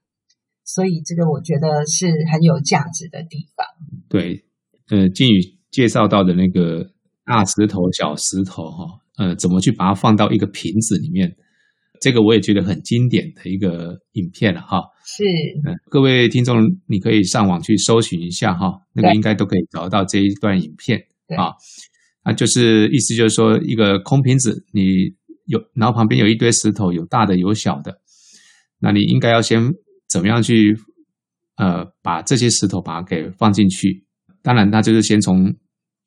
[0.65, 3.67] 所以这个我觉得是很有价值的地方。
[4.09, 4.43] 对，
[4.89, 5.39] 呃，静宇
[5.71, 6.91] 介绍到的那个
[7.25, 8.85] 大石头、小石头，哈，
[9.17, 11.35] 呃，怎么去把它放到一个瓶子里面？
[12.01, 14.83] 这个我也觉得很经典的一个影片了，哈。
[15.05, 15.23] 是，
[15.65, 20.99] 嗯，各位听众，你可以上网去搜寻一下，哈，那个应该都可以找到这一段影片，
[21.37, 21.53] 啊，
[22.23, 25.15] 啊，就是意思就是说，一个空瓶子，你
[25.45, 27.99] 有，然后旁边有一堆石头，有大的有小的，
[28.79, 29.63] 那你应该要先
[30.09, 30.77] 怎么样去，
[31.55, 34.05] 呃，把这些石头把它给放进去。
[34.43, 35.55] 当然，它就是先从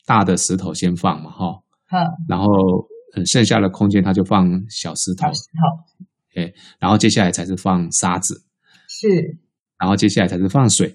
[0.08, 1.46] 大的石头先放嘛，哈，
[1.86, 2.48] 好，然后。
[3.16, 8.44] 嗯，剩下的空间他就放小石头，小石头，哎，然后接下来才是放沙子，
[8.86, 9.08] 是，
[9.78, 10.94] 然后接下来才是放水，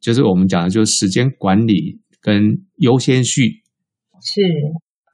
[0.00, 2.42] 就是我们讲的，就是时间管理跟
[2.78, 3.62] 优先序，
[4.20, 4.40] 是，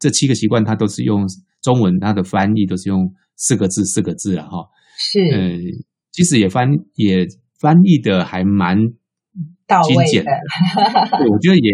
[0.01, 1.26] 这七个习惯，它都是用
[1.61, 5.61] 中文，它的翻译都是用四个字，四个字了哈，是，嗯，
[6.12, 7.26] 其实也翻也
[7.61, 8.78] 翻译的还蛮
[9.86, 10.30] 精简的，
[11.18, 11.70] 对，我觉得也，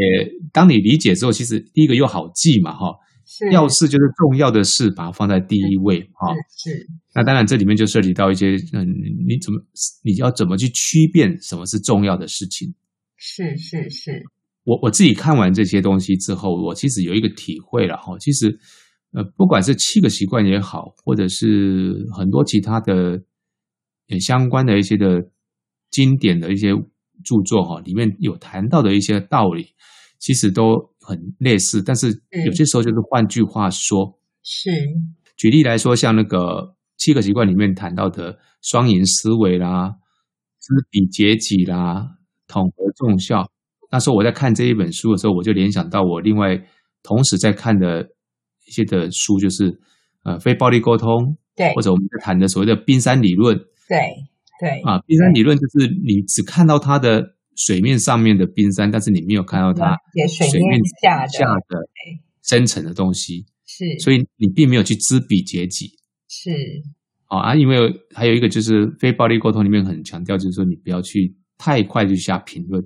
[0.52, 2.96] 当你理解之后，其实第一个又好记嘛，哈。
[3.26, 6.34] 是要事就是重要的事，把它放在第一位哈。
[6.58, 8.84] 是，是，那当然这里面就涉及到一些，嗯，
[9.26, 9.58] 你怎么
[10.04, 12.74] 你要怎么去区辨什么是重要的事情？
[13.16, 14.22] 是是是。
[14.64, 18.14] 我我自己看完这些东西之后，我其实有一个体会了哈。
[18.18, 18.58] 其实，
[19.14, 23.22] 呃，不管是七个习惯也好，或者是很多其他的
[24.08, 25.22] 也相关的一些的
[25.90, 26.74] 经典的一些
[27.24, 29.68] 著作哈，里面有谈到的一些道理。
[30.20, 32.08] 其实都很类似，但是
[32.46, 34.70] 有些时候就是换句话说，是
[35.36, 39.96] 举例来说，像那个七个习惯里面谈到的双赢思维啦、
[40.58, 42.16] 知彼解己啦、
[42.46, 43.46] 统合众效。
[43.90, 46.56] 那时候我在看这一本书的时候，我就联想到我另外
[47.02, 48.08] 同时在看的
[48.66, 49.78] 一些的书，就是
[50.22, 53.54] 呃非暴力沟通，对，或者我们在谈的所谓的冰山理论，
[53.86, 53.98] 对
[54.60, 54.80] 对。
[54.82, 57.34] 啊，冰山理论就是你只看到它的。
[57.56, 59.96] 水面上面的冰山，但是你没有看到它
[60.26, 61.88] 水面下的
[62.42, 65.86] 深层的东西，是，所以你并没有去知彼解己，
[66.28, 66.50] 是，
[67.26, 67.78] 啊，因为
[68.12, 72.82] 还有一个就是非暴力沟通里面很强调，就是说你不要去太快去下评论，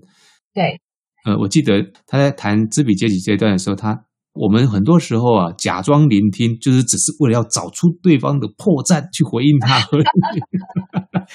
[0.53, 0.79] 对，
[1.25, 4.05] 呃，我记得他在谈知彼解己这一段的时候，他
[4.35, 9.81] 我们很多时候啊，假装聆听，就是只是为了要找出对方的破绽去回应他，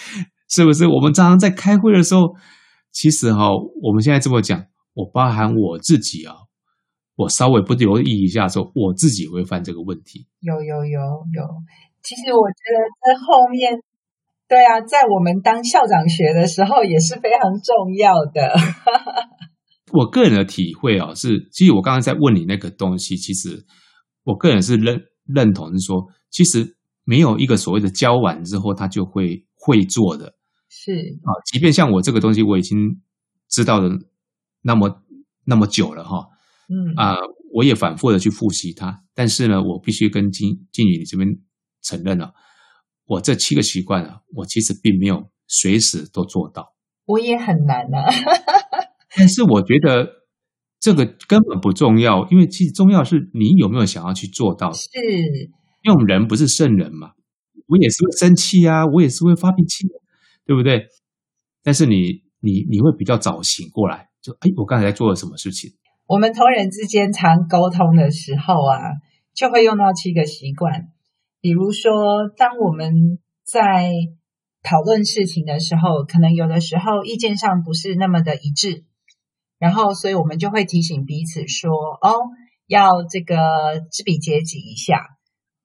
[0.50, 0.88] 是不是？
[0.88, 2.36] 我们常常在开会的时候。
[2.96, 3.50] 其实哈，
[3.82, 6.36] 我们现在这么讲，我包含我自己啊，
[7.16, 10.28] 我稍微不留意一下说，我自己会犯这个问题。
[10.41, 11.00] 有有有
[11.34, 11.41] 有，
[12.04, 13.82] 其实我觉得在后面，
[14.48, 18.54] 对啊，在我们当校长学的时候也是非常重要的。
[19.91, 23.66] 我个人的体会啊，是其实我刚刚在问你那个东西，其实
[24.24, 30.36] 我个人是认认同是说，其实没有一个所谓的教完之后他就会会做的。
[30.70, 30.91] 是。
[31.24, 33.01] 啊，即便像我这个东西，我已经
[33.49, 33.89] 知道的
[34.61, 35.01] 那么
[35.45, 36.28] 那么久了哈，
[36.68, 36.93] 嗯。
[36.97, 37.16] 啊，
[37.53, 41.30] 我也反复的去复习它，但是呢，我必须跟静静宇你这边
[41.82, 42.34] 承认了，
[43.05, 46.74] 我这七个习惯啊，我其实并没有随时都做到，
[47.05, 48.09] 我也很难啊，
[49.16, 50.24] 但是我觉得
[50.80, 54.89] 这个根本不重要，因为其实重要是你有没有想要去做到，是，
[55.84, 57.11] 因为我们人不是圣人嘛，
[57.68, 59.88] 我也是会生气啊，我也是会发脾气。
[60.45, 60.88] 对不对？
[61.64, 65.72] 但是你你你会比较早醒过来，就哎，我刚才做了什么事情？
[66.05, 68.76] 我们同仁之间常沟通的时候啊，
[69.34, 70.89] 就会用到七个习惯。
[71.39, 73.93] 比如说，当我们在
[74.64, 78.84] 讨论事情的时候，可能有的时候意见上不是那么的一致，
[79.59, 81.72] 然后所以我们就会提醒彼此说
[82.03, 82.20] ：“哦，
[82.68, 83.38] 要这个
[83.89, 85.16] 知彼解己一下。”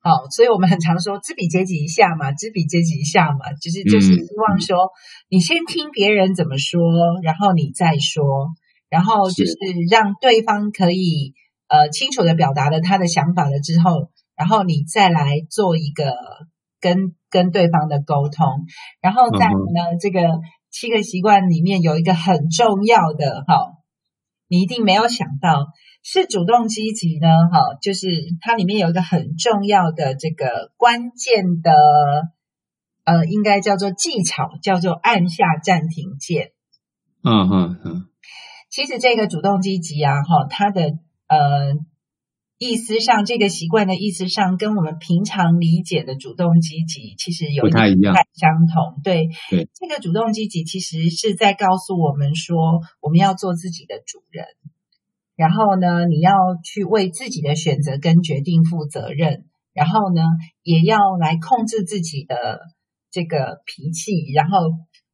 [0.01, 4.91] 好，所以我们很常说知彼解己一下嘛，知彼解己一下嘛，就是就是希望说，
[5.29, 6.81] 你先听别人怎么说，
[7.23, 8.23] 然后你再说，
[8.89, 9.55] 然后就是
[9.91, 11.35] 让对方可以
[11.67, 16.15] 呃清楚的表达了他的想法了之后，然后你再来做一个
[16.81, 18.47] 跟跟对方的沟通，
[19.01, 20.21] 然后在呢这个
[20.71, 23.73] 七个习惯里面有一个很重要的哈，
[24.47, 25.67] 你一定没有想到。
[26.11, 27.29] 是主动积极呢？
[27.53, 28.09] 哈，就是
[28.41, 31.71] 它里面有一个很重要的这个关键的，
[33.05, 36.53] 呃，应该叫做技巧，叫做按下暂停键。
[37.23, 38.07] 嗯嗯嗯。
[38.71, 40.93] 其实这个主动积极啊，哈，它的
[41.27, 41.75] 呃
[42.57, 49.03] 意思上，这个习惯的意思上，跟我们平常理解的主动积极其实有点不太相同。
[49.05, 54.47] 对对，这个主动积极其实是在告诉我们说，我们要做自己的主人。
[55.39, 56.33] 然后呢，你要
[56.65, 60.21] 去为自己的选择跟决定负责任，然后呢，
[60.65, 62.59] 也要来控制自己的
[63.13, 64.59] 这个脾气，然后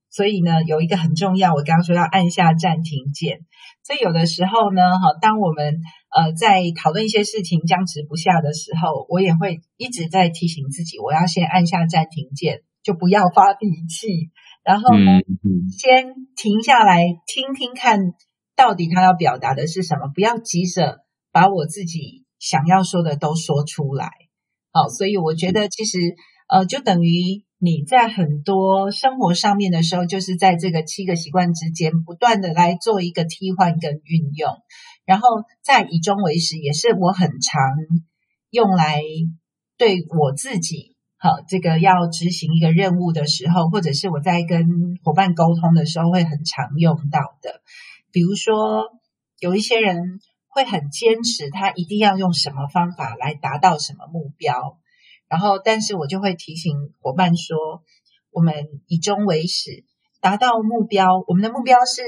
[0.08, 3.40] 所以呢，有一个很重要，我刚刚说要按下暂停键。
[3.86, 5.76] 所以有的时候呢，哈，当我们
[6.16, 14.30] 呃在讨论一些事情僵持不下的时候，我也会一直在提醒自己，我要先按下暂停键，就不要发脾气，
[14.64, 18.14] 然后呢，嗯嗯、先停下来听听看，
[18.56, 21.00] 到底他要表达的是什么，不要急着
[21.32, 24.10] 把我自己想要说的都说出来。
[24.72, 25.98] 好，所以我觉得其实
[26.48, 27.44] 呃，就等于。
[27.60, 34.50] 你在很多生活上面的时候，就是在这个七个习惯之间不断的来做一个替换跟运用，
[35.06, 35.28] 然后
[35.62, 37.62] 在以终为始，也是我很常
[38.50, 39.00] 用来
[39.78, 47.62] 对我自己，好，这个要执行一个任务的时候，或者是我在跟伙伴沟通的时候会很常用到的。
[48.14, 48.92] 比如说，
[49.40, 54.78] 有一些人会很坚持，他一定要用什么方法来达到什么目标。
[55.26, 57.82] 然后，但是我就会提醒伙伴说，
[58.30, 58.54] 我们
[58.86, 59.82] 以终为始，
[60.20, 61.24] 达到目标。
[61.26, 62.02] 我们的目标是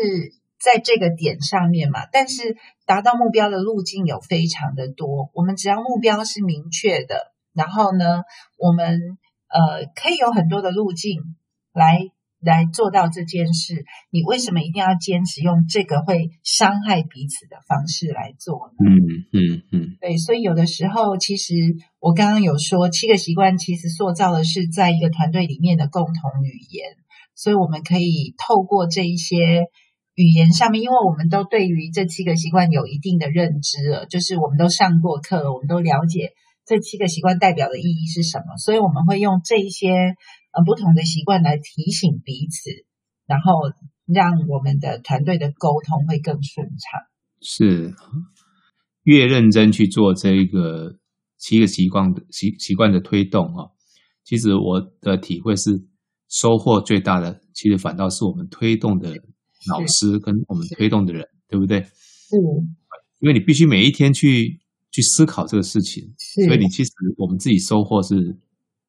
[0.61, 5.31] 在这个点上面嘛，但是达到目标的路径有非常的多。
[5.35, 8.23] 我们只要目标是明确的，然后呢，
[8.59, 11.35] 我们呃可以有很多的路径
[11.73, 11.99] 来。
[12.47, 18.87] 来做到这件事，你为什么一定要坚持用这个会伤害彼此的方式来做呢？
[18.87, 18.95] 嗯
[19.33, 21.55] 嗯嗯，对，所以有的时候，其实
[21.99, 26.87] 我刚刚有说，七个习惯其实塑造的是在一个团队里面的共同语言，
[27.35, 29.37] 所以我们可以透过这一些
[30.15, 36.31] 语言上面，因为我们都对于这七个习惯有一定的认知了，就是我们都上过课，我们都了解
[36.65, 40.15] 这七个习惯代表的意义是什么，所以我们会用这一些。
[40.65, 42.71] 不同的习惯来提醒彼此，
[43.27, 43.53] 然后
[44.07, 47.01] 让我们的团队的沟通会更顺畅。
[47.43, 47.93] 是，
[49.03, 50.99] 越认真去做这一个
[51.37, 53.69] 七个习惯的习习惯的推动啊，
[54.25, 55.85] 其实我的体会是，
[56.29, 59.11] 收获最大的，其实反倒是我们推动的
[59.69, 61.83] 老师跟我们推动的人，对不对？
[61.83, 62.37] 是，
[63.21, 66.15] 因为你必须每一天去去思考这个事情，
[66.47, 68.39] 所以你其实我们自己收获是。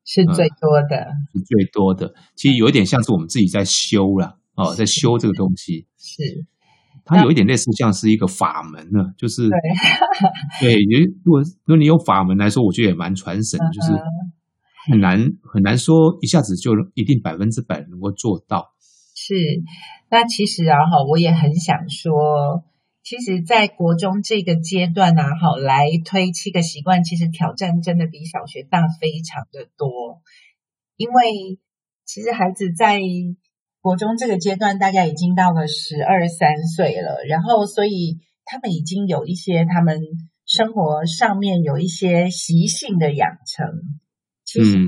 [0.07, 2.13] 是最多的，嗯，是最多的。
[2.33, 5.85] 其实有一点像是我们自己在修了哦，在修这个东西。
[5.97, 6.45] 是，
[7.03, 9.49] 它有一点类似像是一个法门呢，就是
[10.61, 10.75] 对，对。
[11.25, 13.91] 如果如果你用法门来说，我觉得也蛮传神，就是
[14.89, 18.73] 很难很难说一下子就一定百分之百能够做到。
[19.13, 19.35] 是，
[20.09, 22.63] 那其实啊哈，我也很想说。
[23.07, 30.21] 其实，在国中这个阶段呢，好，来推七个习惯，其实挑战真的比小学大非常的多。
[30.97, 31.57] 因为
[32.03, 32.99] 其实孩子在
[33.79, 40.01] 国中这个阶段，大概已经到了十二三岁了，然后所以他们已经有一些他们
[40.45, 43.67] 生活上面有一些习性的养成。
[44.47, 44.79] 其实，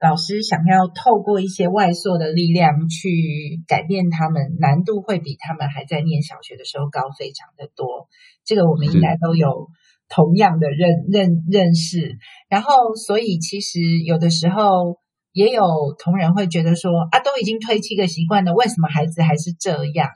[0.00, 8.08] 老师想要透过一些外塑的力量去改变他们，难度会比他们还在念小学的时候高非常的多。
[8.44, 9.68] 这个我们应该都有
[10.08, 12.18] 同样的认认认识。
[12.48, 14.98] 然后，所以其实有的时候
[15.30, 15.62] 也有
[15.96, 20.08] 同仁会觉得说啊，都已经推七个习惯了，为什么孩子还是这样？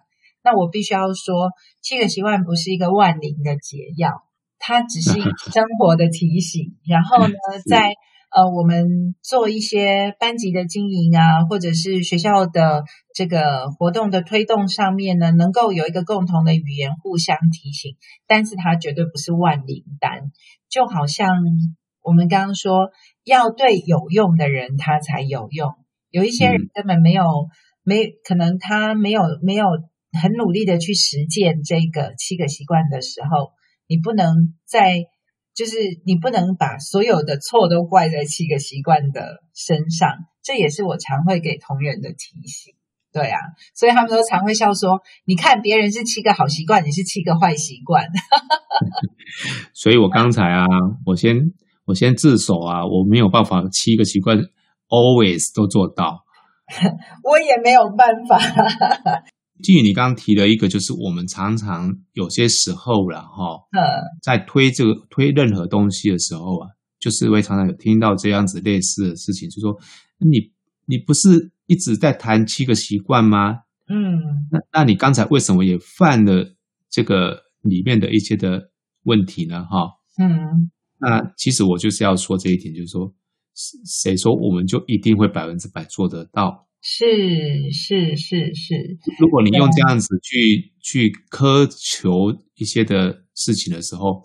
[0.43, 4.11] 那我必须要说，七个习惯不是一个万灵的解药，
[4.59, 6.76] 它只是生活的提醒。
[6.88, 7.34] 然后呢，
[7.70, 7.95] 在
[8.33, 17.97] 呃，我们做一些班级的经营啊，或者是学校的这个活动的推动上面呢，能够有一个共同的语言互相提醒，
[18.28, 20.31] 但是它绝对不是万灵丹。
[20.68, 21.43] 就好像
[22.03, 22.91] 我们刚刚说，
[23.24, 25.72] 要对有用的人他才有用，
[26.11, 27.51] 有一些人根本没有，嗯、
[27.83, 29.64] 没可能他没有没有
[30.22, 33.51] 很努力的去实践这个七个习惯的时候，
[33.89, 35.07] 你不能在。
[35.61, 40.09] 就是你不能把所有的错都怪在七个习惯的身上，
[40.43, 42.73] 这也是我常会给同仁的提醒。
[43.13, 43.39] 对啊，
[43.75, 48.07] 所以他们都常会笑说：“你看别人是七个好习惯，你是七个坏习惯。
[49.75, 50.65] ”所以我刚才啊，
[51.05, 51.37] 我先
[51.85, 54.39] 我先自首啊，我没有办法七个习惯
[54.89, 56.25] always 都做到，
[57.23, 58.39] 我也没有办法。
[59.63, 63.61] 基于你刚刚提了一个，就是我们常常有些时候了哈，
[64.23, 69.79] 在推这个推任何东西的时候啊，就是会常常有听到这样子类似的事情，就说
[70.19, 70.53] 你
[70.87, 73.61] 你不是一直在谈七个习惯吗？
[73.89, 74.19] 嗯，
[74.51, 76.55] 那那你刚才为什么也犯了
[76.91, 78.71] 这个里面的一些的
[79.05, 79.65] 问题呢？
[79.65, 83.13] 哈，嗯，那其实我就是要说这一点，就是说
[83.85, 86.67] 谁说我们就一定会百分之百做得到？
[86.83, 94.22] 是是是是，如果你用这样子去去苛求一些的事情的时候，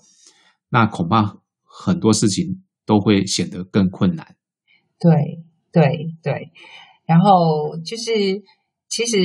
[0.70, 4.36] 那恐怕很多事情都会显得更困难。
[4.97, 5.43] 对
[5.74, 6.51] 对对，
[7.06, 8.41] 然后就是，
[8.88, 9.18] 其实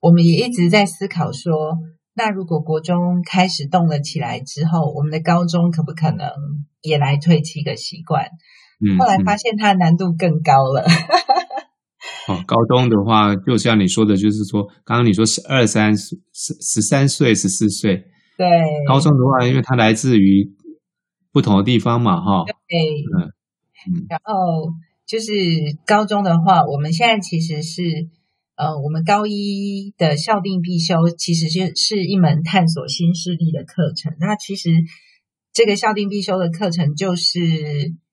[0.00, 1.78] 我们也一直在思考说，
[2.14, 6.30] 那如果国中开始动了起来之后，我们的高中可不可能
[6.80, 8.30] 也来推七个习惯？
[8.80, 10.86] 嗯，后来发现它难度更高了。
[12.28, 17.96] 哦，高中的话，就像你说的，就是说，刚刚你说十二三十十三岁十四岁，
[18.36, 18.46] 对，
[18.86, 20.52] 高中的话，因为它来自于
[21.32, 22.78] 不同的地方嘛，哈，对，
[23.16, 24.70] 嗯，嗯，然后
[25.06, 25.32] 就是
[25.86, 27.82] 高中的话，我们现在其实是，
[28.54, 34.12] 呃，我们高一的校定必修，其实就是一门探索新势力的课程。
[34.20, 34.70] 那其实
[35.52, 37.40] 这个校定必修的课程，就是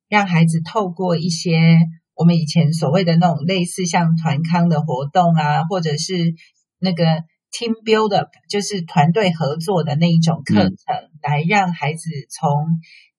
[0.07, 1.77] 让孩子透过一些。
[2.17, 6.33] 我们以前所谓的那种类似像团康的活动啊，或者是
[6.79, 7.03] 那个
[7.51, 12.49] team build up，就是团队合作的那一种课程，嗯、来让孩子从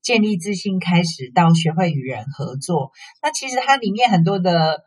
[0.03, 2.91] 建立自信开始到学会与人合作。
[3.23, 4.83] 那其实它里面很多的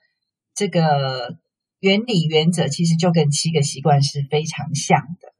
[0.54, 1.38] 这个
[1.80, 5.34] 原理原则，其实就跟七个习惯是非常像的。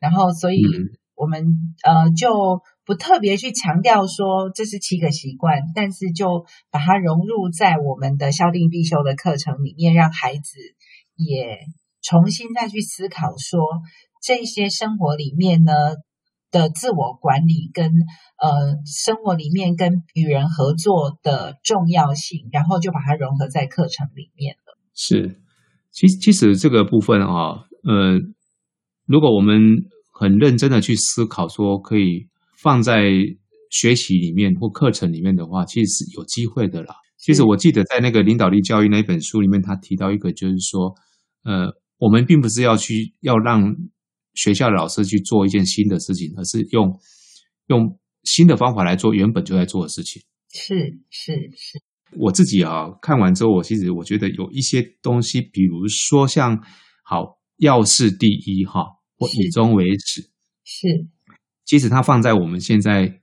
[0.00, 0.62] 然后，所以
[1.14, 1.44] 我们、
[1.84, 2.60] 嗯、呃就。
[2.88, 10.56] 不特别去强调说这是七个习惯，但是就把它融入在我们的校定必修的课程里面，让孩子
[11.14, 11.58] 也
[12.00, 13.60] 重新再去思考说
[14.22, 15.72] 这些生活里面呢
[16.50, 17.92] 的自我管理跟
[18.40, 24.78] 呃生活里面跟与人合作的重要性，然后就把它融合在课程里面了。
[24.94, 25.42] 是，
[25.90, 28.18] 其实其实这个部分啊，呃，
[29.04, 29.60] 如果我们
[30.10, 32.28] 很认真的去思考说可以。
[32.60, 33.02] 放在
[33.70, 36.94] 学习里面或课程里面的话，其实是有机会的啦。
[37.18, 40.94] 其实我记得在那个领导力教育那本书里面，他提到一个，就是说，
[41.42, 43.74] 呃，我们并不是要去要让
[44.34, 46.98] 学校的老师去做一件新的事情，而是用
[47.66, 50.22] 用新的方法来做原本就在做的事情。
[50.52, 50.74] 是
[51.10, 51.82] 是是。
[52.16, 56.58] 我自己啊看完之后，我其实我觉得有一些东西，比如说像
[57.04, 58.82] 好要事第一哈，
[59.18, 60.22] 或以终为始，
[60.64, 61.08] 是。
[61.68, 63.20] 是其实它放在我们现在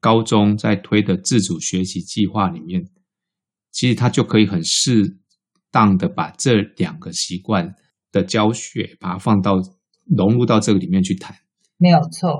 [0.00, 2.84] 高中在推的自主学习计划里面，
[3.70, 5.18] 其实它就可以很适
[5.70, 7.74] 当的把这两个习惯
[8.10, 9.54] 的教学，把它放到
[10.04, 11.36] 融入到这个里面去谈。
[11.78, 12.38] 没有错，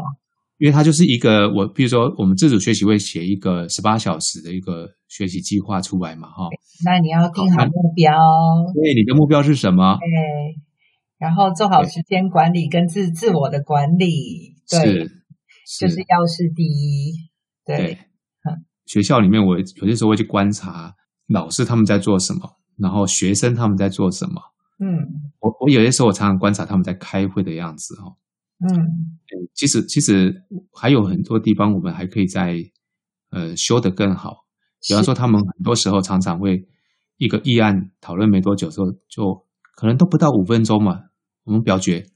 [0.58, 6.48] 因为它就是一个我，比如说我们自主学习会写一个十八小时的一个学习计划出来嘛，哈。
[6.84, 8.12] 那你要定好目标。
[8.74, 9.96] 对，你的目标是什么？
[10.00, 10.60] 对，
[11.18, 14.56] 然后做好时间管理跟自自我的管理。
[14.68, 14.80] 对。
[14.80, 15.19] 是。
[15.78, 17.30] 就是要是第一，
[17.64, 17.76] 对。
[17.76, 17.98] 对
[18.42, 20.94] 嗯、学校里面，我有些时候会去观察
[21.28, 24.40] 老师他们在做什么，然后学生他们在做什么。
[24.78, 24.88] 嗯，
[25.40, 28.16] 我我有些时候我常常观察他们在开会的样子哦。
[28.60, 29.18] 嗯，
[29.54, 30.42] 其实其实
[30.72, 32.56] 还有很多地方我们还可以在
[33.30, 34.46] 呃修得更好。
[34.88, 36.66] 比方说，他们很多时候常常会
[37.18, 39.46] 一个议案讨论没多久之后，就
[39.76, 40.98] 可能都不到五分钟嘛，
[41.44, 42.06] 我们表决。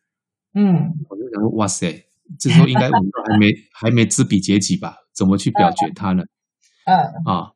[0.54, 0.64] 嗯，
[1.10, 2.06] 我就想说，哇塞。
[2.38, 4.96] 这时候应该我们都还没还没知彼解己吧？
[5.14, 6.22] 怎么去表决他呢？
[6.86, 7.52] 嗯啊，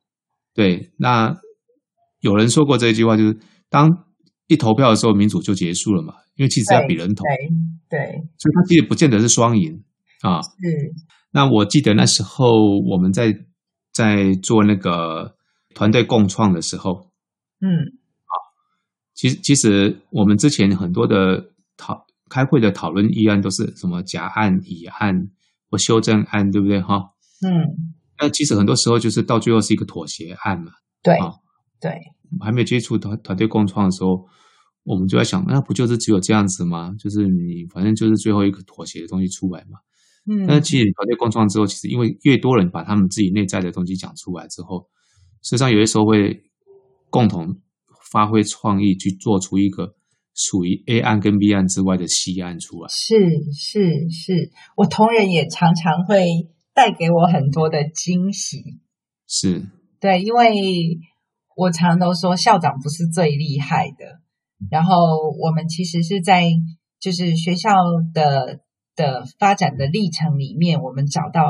[0.54, 0.90] 对。
[0.98, 1.36] 那
[2.20, 3.38] 有人说过这句话，就是
[3.68, 4.04] 当
[4.46, 6.14] 一投票的时候，民主就结束了嘛？
[6.36, 7.24] 因为其实要比人头，
[7.88, 8.06] 对，对，
[8.38, 9.82] 所以他其实不见得是双赢
[10.22, 10.42] 啊。
[10.42, 10.48] 是。
[11.30, 12.46] 那我记得那时候
[12.90, 13.34] 我们在
[13.92, 15.34] 在做那个
[15.74, 17.10] 团队共创的时候，
[17.60, 18.32] 嗯，啊，
[19.14, 22.07] 其实其实我们之前很多的讨。
[22.28, 25.30] 开会的讨论议案都是什么甲案、乙案
[25.70, 26.80] 或修正案，对不对？
[26.80, 27.12] 哈，
[27.42, 27.50] 嗯，
[28.20, 30.72] 那其实很多时候就是到最后是一个妥协案嘛。
[31.02, 31.16] 对，
[31.80, 31.92] 对。
[32.40, 34.26] 还没接触团团队共创的时候，
[34.84, 36.94] 我们就在想，那不就是只有这样子吗？
[36.98, 39.78] 就是你反正就是最后一个妥协的东西出来嘛。
[40.30, 40.46] 嗯。
[40.46, 44.88] 但是其实团队共创之后，其实因为越多人把他们自己内在的东西讲出来之后，
[45.42, 46.42] 实际上有些时候会
[47.08, 47.60] 共同
[48.10, 49.94] 发挥创意，去做出一个。
[50.40, 53.16] 属于 A 案跟 B 案之外的 C 案出来，是
[53.52, 56.28] 是是，我同仁也常常会
[56.72, 58.78] 带给我很多的惊喜。
[59.26, 59.66] 是，
[59.98, 61.00] 对，因为
[61.56, 64.20] 我常都说校长不是最厉害的，
[64.70, 64.94] 然后
[65.40, 66.44] 我们其实是在
[67.00, 67.74] 就是学校
[68.14, 68.60] 的
[68.94, 71.42] 的发展的历程里面，我们找到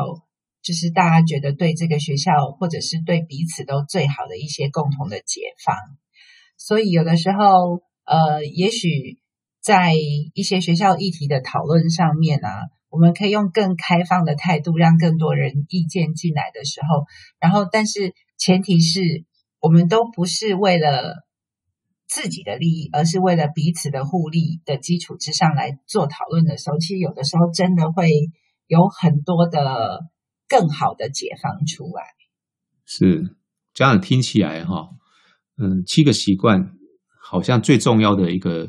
[0.63, 5.77] 就是大家觉得对这个学校或者是对彼此都最好的一些共同的解放，
[6.57, 7.87] 所以有的时候。
[8.09, 9.19] 呃，也许
[9.61, 17.05] 在一些学校议题的讨论上面啊，我们可以用更开放的态度，让更多人意见进来的时候，
[17.39, 19.27] 然后，但是前提是
[19.61, 21.27] 我们都不是为了
[22.07, 28.11] 自己的利益，而是为了彼此的互利的基础之上来做讨论的时候，其实有的时候真的会
[28.67, 30.01] 有很多的
[30.49, 32.05] 更好的解放出来。
[32.87, 33.37] 是
[33.75, 34.89] 这样听起来哈，
[35.59, 36.78] 嗯，七个习惯。
[37.31, 38.67] 好像最重要的一个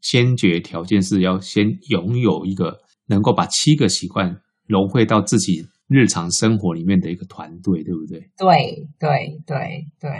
[0.00, 8.18] 先决条件是要先拥有一个能够把七个习惯融汇到自己日常生活里面的一个团队，对不对？
[8.36, 10.10] 对对对对，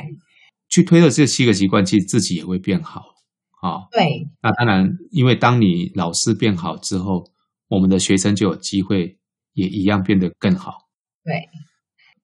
[0.69, 3.01] 去推了这七个习惯，其实自己也会变好
[3.61, 3.71] 啊。
[3.71, 7.25] 哦、对，那当然，因为当你老师变好之后，
[7.67, 9.19] 我们的学生就有机会
[9.55, 10.89] 也一样变得更好。
[11.25, 11.49] 对，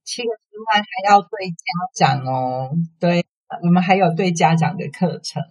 [0.05, 3.27] 七个习惯还要对家长哦，对，
[3.63, 5.43] 我们还有对家长的课程。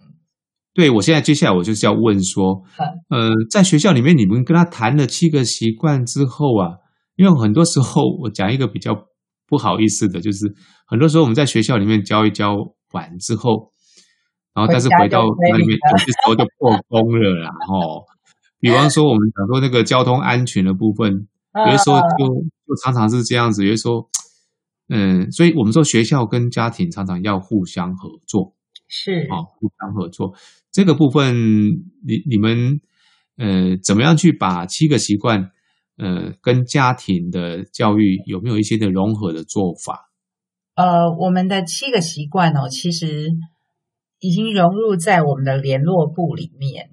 [0.74, 2.62] 对，我现在接下来我就是要问说，
[3.08, 6.76] 呃，在学校里面你们跟他谈了七个习惯之后啊，
[7.16, 8.94] 因为很多时候我讲一个比较
[9.46, 10.54] 不好意思的，就是
[10.86, 12.54] 很多时候我们在学校里面教一教
[12.92, 13.72] 完之后，
[14.52, 18.04] 然后但是回到那里面有些时候就破功了啦，吼，
[18.60, 21.10] 比方说我们讲说那个交通安全的部分，
[21.66, 22.26] 有的时候就
[22.66, 24.06] 就常常是这样子，有的时候，
[24.88, 28.54] 嗯，所以我们说学校跟家庭常常要互相合作，
[28.88, 30.34] 是啊，互相合作。
[30.70, 31.34] 这个部分，
[32.04, 32.80] 你你们
[33.36, 35.50] 呃，怎么样去把七个习惯
[35.96, 40.10] 呃跟家庭的教育有没有一些的融合的做法？
[40.74, 43.30] 呃，我们的七个习惯哦，其实
[44.20, 46.90] 已经融入在我们的联络簿里面。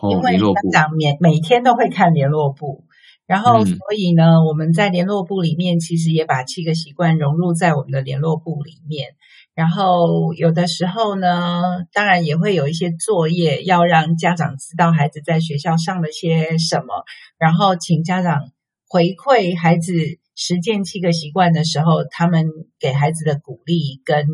[0.00, 2.84] 哦，因为家长每每天都会看联络簿，
[3.32, 9.14] 然后所以呢，嗯、我们在联络部里面其实也把七个习惯融入在我们的联络部里面。
[9.54, 11.62] 然后有的时候呢，
[11.94, 17.04] 当然也会有一些作业要让家长知道孩子在学校上了些什么，
[17.38, 18.50] 然后请家长
[18.86, 19.94] 回馈孩子
[20.36, 22.44] 实践七个习惯的时候，他们
[22.78, 24.26] 给孩子的鼓励跟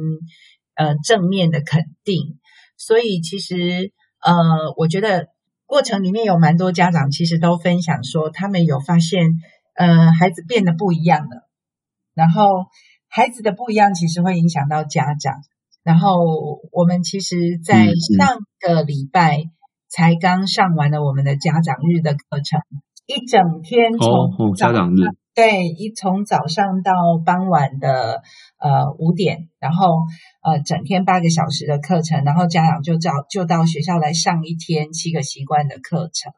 [0.75, 2.41] 呃正面的肯定。
[2.77, 3.93] 所以其实
[4.27, 4.35] 呃，
[4.77, 5.29] 我觉得
[5.69, 9.35] 过程里面有蛮多家长其实都分享说，他们有发现
[9.77, 11.49] 呃孩子变得不一样了，
[12.15, 12.43] 然后。
[13.11, 15.37] 孩子的不一样，其实会影响到家长。
[15.83, 17.87] 然后我们其实，在
[18.19, 19.45] 上个礼拜
[19.89, 22.61] 才刚上完了我们的家长日的课程，
[23.07, 25.09] 一整天从哦，家长日
[25.39, 26.93] 对，一从早上到
[27.25, 28.23] 傍晚的
[28.59, 30.01] 呃五点，然后
[30.43, 36.33] 呃整天八个小时的课程，然后家长就到就到学校来上一天七个习惯的课程。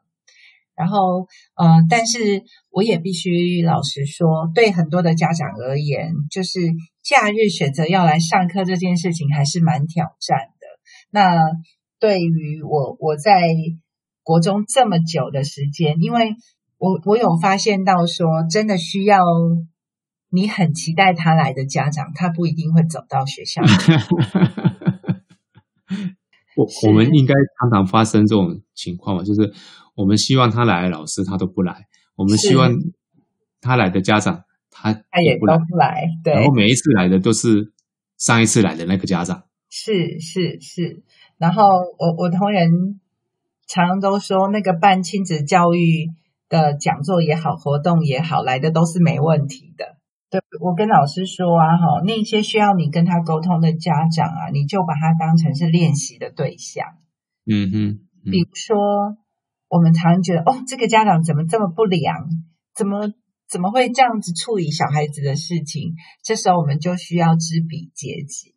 [0.75, 1.25] 然后，
[1.55, 6.59] 呃，但是我也必须老实说，对很多的家长而言，就是
[7.01, 10.67] 假日选择要来上课这件事情还是蛮挑战的。
[11.09, 11.39] 那
[11.99, 13.41] 对于我，我在
[14.21, 16.35] 国中这么久的时间，因为
[16.81, 19.19] 我我有发现到说，真的需要
[20.31, 23.61] 你很期待他来的家长，他不一定会走到学校。
[26.57, 29.53] 我我们应该常常发生这种情况嘛，就是。
[29.93, 32.71] 我们希望他来的老师他都不来，我们希望
[33.59, 36.33] 他来的家长他他也都不来，对。
[36.33, 37.73] 然后每一次来的都是
[38.17, 41.03] 上一次来的那个家长，是是是。
[41.37, 41.61] 然后
[41.99, 43.01] 我我同仁
[43.67, 46.09] 常常都说，那个办亲子教育
[46.51, 49.97] 的讲座也好，活动也好，来的都是没问题的。
[50.29, 56.85] 对，我跟老师说啊，哈，那些需要你跟他沟通的家长啊，你就把他当成是练习的对象。
[57.49, 57.75] 嗯哼，
[58.27, 59.17] 嗯，比如说。
[59.73, 62.27] 我们常常觉得，哦，这个家长怎么这么不良？
[62.75, 63.13] 怎么
[63.49, 65.93] 怎么会这样子处理小孩子的事情？
[66.21, 68.53] 这时候我们就需要知彼知己，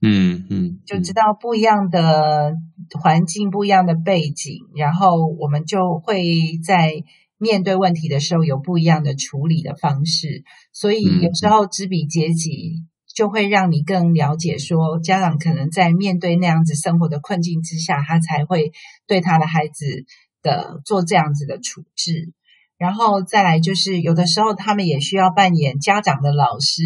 [0.00, 2.54] 嗯嗯，就知道不一样的
[3.00, 7.02] 环境、不一样的背景，然后我们就会在
[7.38, 10.44] 面对问题的时候有不一样的处理的方式。
[10.72, 12.84] 所以有时候知彼知己。
[13.16, 18.72] 就会让你更了解，说家长可能在面对那样子生活的困境之下，他才会
[19.06, 20.04] 对他的孩子
[20.42, 22.34] 的做这样子的处置。
[22.76, 26.82] 然后再来就是，有的时候他们也需要扮演家长的老师，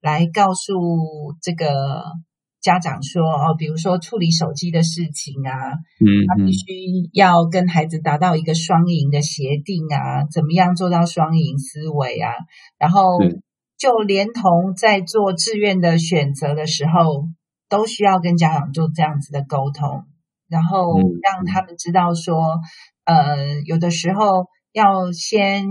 [0.00, 2.02] 来告诉这个
[2.60, 12.32] 家长说，哦，比如说处理手机的事情啊，嗯，嗯，他必须要跟孩子达到一个双赢的协定啊，怎么样做到双赢思维啊，
[12.78, 13.18] 然后。
[13.80, 17.24] 就连同在做志愿的选择的时候，
[17.66, 20.04] 都需要跟家长做这样子的沟通，
[20.50, 20.92] 然后
[21.22, 22.60] 让他们知道说，
[23.06, 25.64] 呃，有的时候要先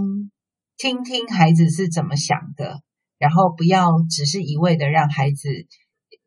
[0.75, 2.79] 听听孩子是怎么想的，
[3.19, 5.47] 然后不要只是一味的让孩子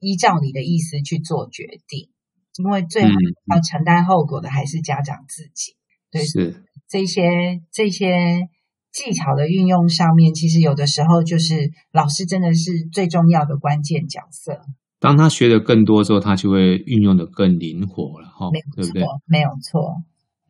[0.03, 2.11] 依照你的意思去做决定，
[2.59, 3.11] 因为最后
[3.46, 5.76] 要承担后果的还是家长自己。
[6.11, 8.50] 对，是这些这些。
[8.92, 14.66] 技巧的运用上面，其实有的时候就是老师真的是最重要的关键角色。
[15.00, 19.03] 当他学的更多之后，他就会运用的更灵活了，哈，对不对？
[19.24, 19.96] 没有错。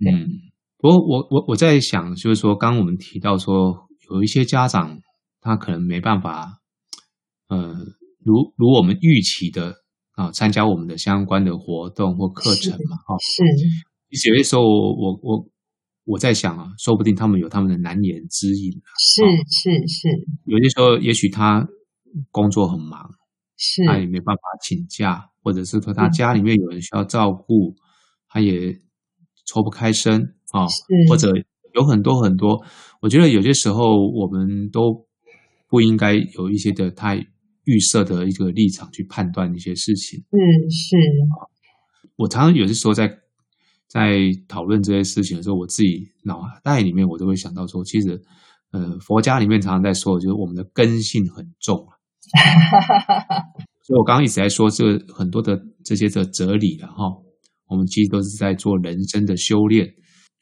[0.05, 0.27] 嗯，
[0.77, 4.99] 不过我我我在想，就是说，刚刚我们提到说，有一些家长
[5.41, 6.59] 他可能没办法，
[7.47, 7.77] 呃，
[8.25, 9.75] 如如我们预期的
[10.13, 13.43] 啊，参加我们的相关的活动或课程嘛，哈，是。
[14.29, 15.49] 有些时候我我我
[16.05, 18.89] 我在想啊，说不定他们有他们的难言之隐啊。
[18.99, 20.09] 是是是，
[20.45, 21.67] 有些时候也许他
[22.31, 23.09] 工作很忙，
[23.57, 27.75] 是他也没办法请假，或者是说他家里面有人需要照顾，
[28.29, 28.75] 他也
[29.47, 30.21] 抽不开身
[30.53, 30.67] 啊，
[31.09, 31.31] 或者
[31.75, 32.63] 有很多很多。
[33.01, 35.07] 我觉得有些时候我们都
[35.69, 37.17] 不应该有一些的太
[37.65, 40.21] 预设的一个立场去判断一些事情。
[40.21, 40.27] 是
[40.71, 40.97] 是，
[42.17, 43.19] 我常常有些时候在。
[43.89, 48.23] 在讨论这些事情的时候，我自己脑袋里面我都会想到说，其实，
[48.71, 51.77] 呃，佛家里面常常在说，就是我们的根性很重。
[53.85, 57.05] 所以我刚刚一直在说这很多的这些的哲理了哈，
[57.69, 59.87] 我们其实都是在做人生的修炼。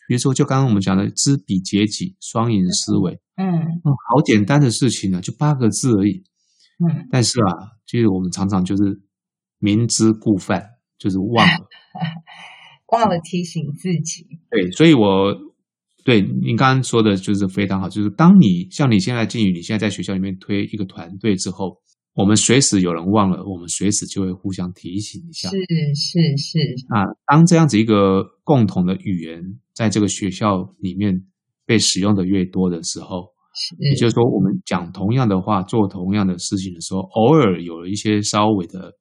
[0.06, 3.50] 比如说，就刚刚我们讲的知彼解己、双赢思维，嗯，
[3.82, 6.22] 好简单的事情呢，就八个字而已，
[6.80, 9.00] 嗯，但是啊，就是我们常常就是
[9.58, 10.64] 明知故犯，
[10.98, 11.66] 就是忘了。
[12.92, 14.26] 忘了提醒自己。
[14.50, 15.32] 对，所以我
[16.04, 21.76] 对您刚刚说的就是非常好，就是当你像你现在静宇，你现在在学校里面推一个团队之后，
[22.14, 25.48] 我们随时有人忘了，我们随时就会互相提醒一下。
[25.50, 25.56] 是
[25.94, 26.58] 是是。
[26.88, 29.40] 啊，当这样子一个共同的语言
[29.72, 31.14] 在这个学校里面
[31.64, 33.39] 被使用的越多的时候，是
[33.78, 38.92] 也就是说，我们讲同样的话，做同样的事情的时候，偶尔有了一些稍微的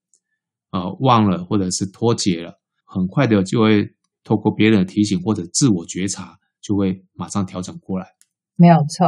[0.71, 2.59] 呃忘了或者是脱节了。
[2.85, 3.89] 很快的就会
[4.23, 8.07] 透过别人的提醒或者自我觉察，就会马上调整过来。
[8.55, 9.05] 没有错，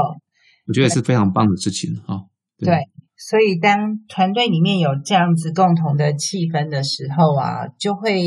[0.67, 2.27] 我觉得是非常棒的事情哈。
[2.57, 2.75] 对，对，
[3.17, 8.21] 所以当团队里面有这样子共同的气氛的时候啊，就会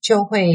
[0.00, 0.54] 就会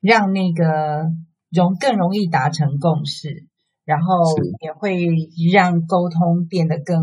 [0.00, 1.10] 让那个
[1.50, 3.48] 容更容易达成共识，
[3.84, 4.14] 然后
[4.60, 5.06] 也会
[5.52, 7.02] 让沟通变得更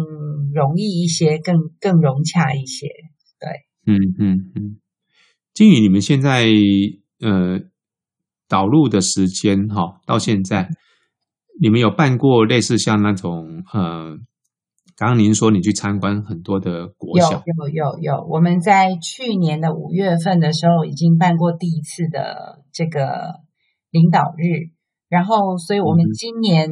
[0.53, 2.87] 容易一些，更更融洽一些。
[3.39, 3.49] 对，
[3.85, 4.79] 嗯嗯嗯。
[5.53, 6.45] 金宇，你们现在
[7.19, 7.59] 呃
[8.47, 10.69] 导入的时间哈，到现在
[11.61, 14.17] 你们有办过类似像那种呃，
[14.95, 23.41] 刚刚您说你去参观很多的国小，有有有有，我们在去年的五月份的时候已经办过第一次的这个
[23.91, 24.71] 领导日，
[25.09, 26.69] 然后所以我们今年、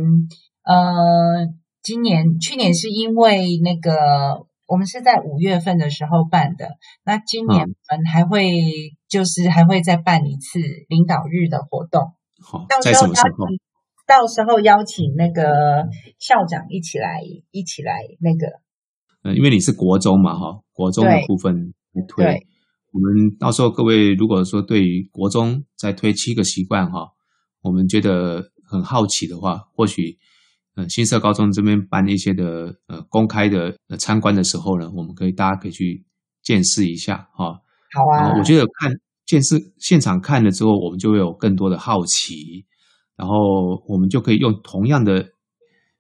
[0.64, 4.48] 嗯、呃，今年去年是因为那个。
[4.70, 6.68] 我们是在五月份的时候办的，
[7.06, 8.52] 那今年我们还会
[9.08, 10.60] 就是还会再办一次
[10.90, 12.12] 领导日的活动。
[12.42, 13.46] 好，在什么时候？
[14.06, 15.88] 到时候邀请那个
[16.20, 17.22] 校长一起来，
[17.52, 18.60] 一起来那个。
[19.24, 22.26] 嗯，因为你是国中嘛，哈，国中的部分来推。
[22.26, 22.48] 对。
[22.92, 27.14] 我们到时候各位如果说对于国中在推七个习惯哈，
[27.68, 30.18] 我们觉得很好奇的话，或许。
[30.78, 36.06] 呃，新社高中这边办一些的呃公开的呃参观的时候呢，我们可以大家可以去
[36.44, 37.60] 见识一下哈。
[37.96, 38.92] 好啊，我觉得看
[39.26, 42.64] 见识现场看了之后，我们就会有更多的好奇，
[43.16, 43.36] 然后
[43.88, 45.28] 我们就可以用同样的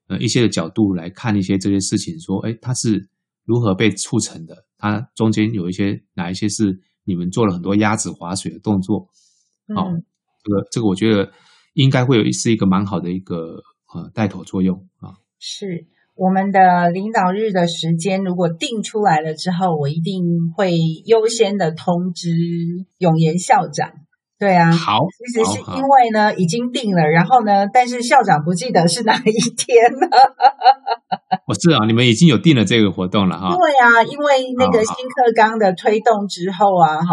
[0.09, 3.09] 呃一些的角度来看一些这些事情，说，哎，它是
[3.45, 4.67] 如何被促成的？
[4.77, 9.09] 它中间有一些哪一些是你们做了很多鸭子划水的动作？
[9.75, 10.05] 好，嗯，
[10.43, 11.31] 这个这个我觉得
[11.77, 13.61] 应该会有是一个蛮好的一个。
[13.95, 20.25] 呃，带头作用啊，是我们的领导日的时间，如果定出来了之后，我一定
[20.57, 20.73] 会
[21.05, 22.27] 优先的通知
[22.97, 23.93] 永延校长。
[24.37, 30.09] 对啊，好，其实是因为呢已经定了，然后呢，但是校长不记得是哪一天了。
[31.47, 33.55] 我、 哦、是啊，你们已经有定了这个活动了哈。
[33.55, 37.07] 对啊，因为那个新课纲的推动之后啊，哈。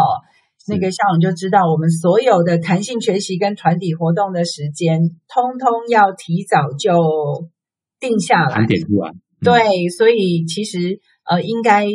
[0.67, 7.49] 那个校长就知道，我们所有的弹性学习跟团体活动的时间，通通要提早就
[7.99, 8.65] 定下来。
[8.65, 9.11] 点出来。
[9.41, 10.99] 对，所以其实
[11.29, 11.85] 呃，应该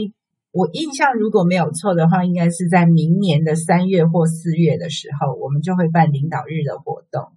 [0.53, 7.33] 我印象如果没有错的话，应该是在明年的三月或四月的时候，我们就会办领导日的活动。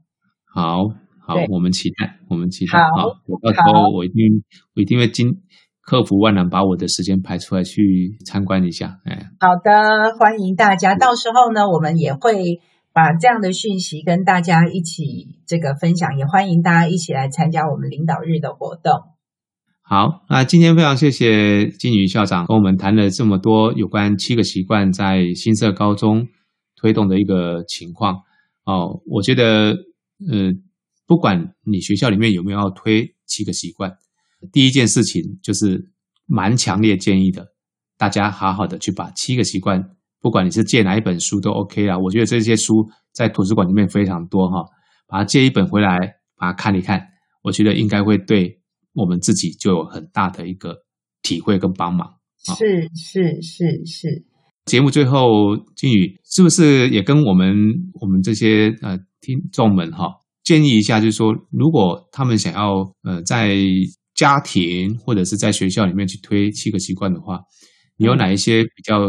[0.53, 2.77] 好，好，我们期待，我们期待。
[2.77, 4.43] 好，我到时候我一定，
[4.75, 5.41] 我一定会经。
[5.85, 8.99] 克服万难，把我的时间排出来去参观一下。
[9.03, 10.95] 哎，好的，欢迎大家。
[10.95, 12.61] 到时候呢，我们也会
[12.93, 18.93] 把这样的讯息跟大家一起这个分享，也欢迎大家一起来参加我们领导日的活动。
[19.81, 26.29] 好，那今天非常谢谢金宇校长跟我们谈了这么多有关七个习惯在新社高中
[26.77, 28.21] 推动的一个情况。
[28.63, 29.43] 哦，我觉得，
[30.31, 30.53] 呃，
[31.05, 33.97] 不管你学校里面有没有要推七个习惯。
[34.51, 35.91] 第一件事情就是
[36.25, 37.45] 蛮强烈建议的，
[37.97, 39.81] 大家好好的去把七个习惯，
[40.19, 41.97] 不管你是借哪一本书都 OK 啦。
[41.97, 44.65] 我觉得这些书在图书馆里面非常多哈，
[45.07, 45.97] 把它借一本回来，
[46.35, 47.01] 把它看一看，
[47.43, 48.59] 我觉得应该会对
[48.93, 50.75] 我们自己就有很大的一个
[51.21, 52.07] 体会跟帮忙。
[52.37, 54.25] 是是是是。
[54.65, 57.53] 节目最后，金宇是不是也跟我们
[57.99, 60.07] 我们这些呃听众们哈
[60.43, 63.57] 建议一下，就是说，如果他们想要呃在
[64.23, 67.41] 家庭或者是在学校里面去推七个习惯的话，
[67.97, 68.99] 你有哪一些比较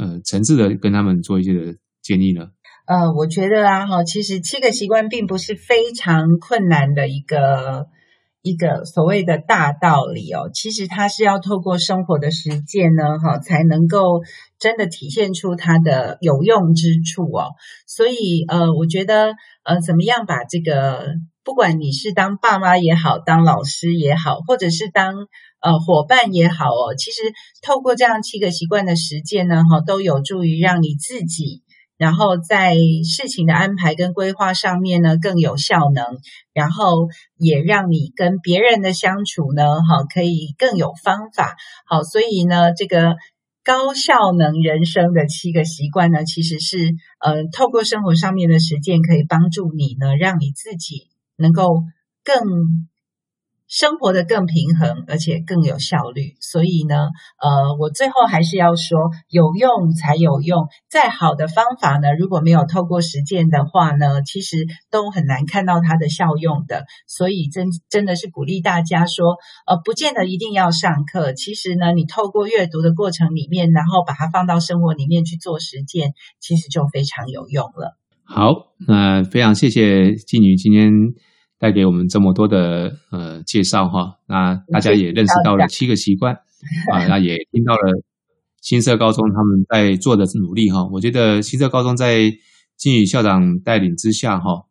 [0.00, 2.48] 呃诚挚的跟他们做一些的建议呢？
[2.86, 7.86] 呃，我觉得啊哈，其实七个习惯并不是非常困难的一个。
[8.46, 14.20] 一个所谓的大道理哦，其实它是要透过生活的实践呢，哈，才能够
[14.58, 17.56] 真的体现出它的有用之处哦。
[17.86, 19.32] 所以，呃，我觉得，
[19.64, 21.06] 呃，怎么样把这个，
[21.44, 25.14] 不管你是当爸妈也好，当老师也好，或者是当
[25.60, 27.20] 呃伙伴也好哦，其实
[27.62, 31.62] 透过这样七个习惯的实践呢，哈，都有助于让你自己。
[31.96, 36.18] 然后在事情的安排跟规划上面呢，更有效能，
[36.52, 41.54] 然后也让你跟别人的相处呢，哈，可以更有方法。
[41.86, 43.14] 好，所以呢，这个
[43.62, 51.06] 高效能人生的七个习惯呢，其实是呃，透过生活上面的实践，可以帮助你呢，让你自己
[51.36, 51.82] 能够
[52.24, 52.88] 更。
[53.66, 56.36] 生活得更平衡，而且更有效率。
[56.38, 57.08] 所以呢，
[57.40, 60.68] 呃，我最后还是要说，有用才有用。
[60.88, 66.84] 再好的方法呢，如果没有透过实践的话呢，其实都很难看到它的效用的。
[67.08, 71.32] 所以真真的是鼓励大家说，呃，不见得一定要上课。
[71.32, 77.96] 其实呢，你透过阅读的过程里面，然后把它放到生活里面去做实践，其实就非常有用了。
[78.24, 80.90] 好，那非常谢谢妓女今天。
[81.56, 86.34] 带给我们这么多的呃介绍哈，那大家也认识到了七个习惯
[86.92, 88.02] 啊，那也听到了
[88.60, 90.86] 新社高中他们在做的努力哈。
[90.92, 92.30] 我觉得新社高中在
[92.76, 94.66] 金宇校长带领之下哈，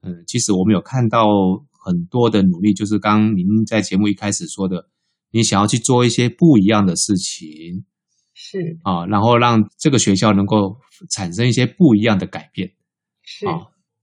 [0.00, 1.26] 嗯，其实我们有看到
[1.84, 4.88] 很多的努力，就是刚刚您在节目一开始说的，
[5.32, 7.84] 你想要去做一些不一样的事情，
[8.32, 10.78] 是啊，然后让这个学校能够
[11.10, 12.70] 产生一些不一样的改变，
[13.30, 13.52] 是啊。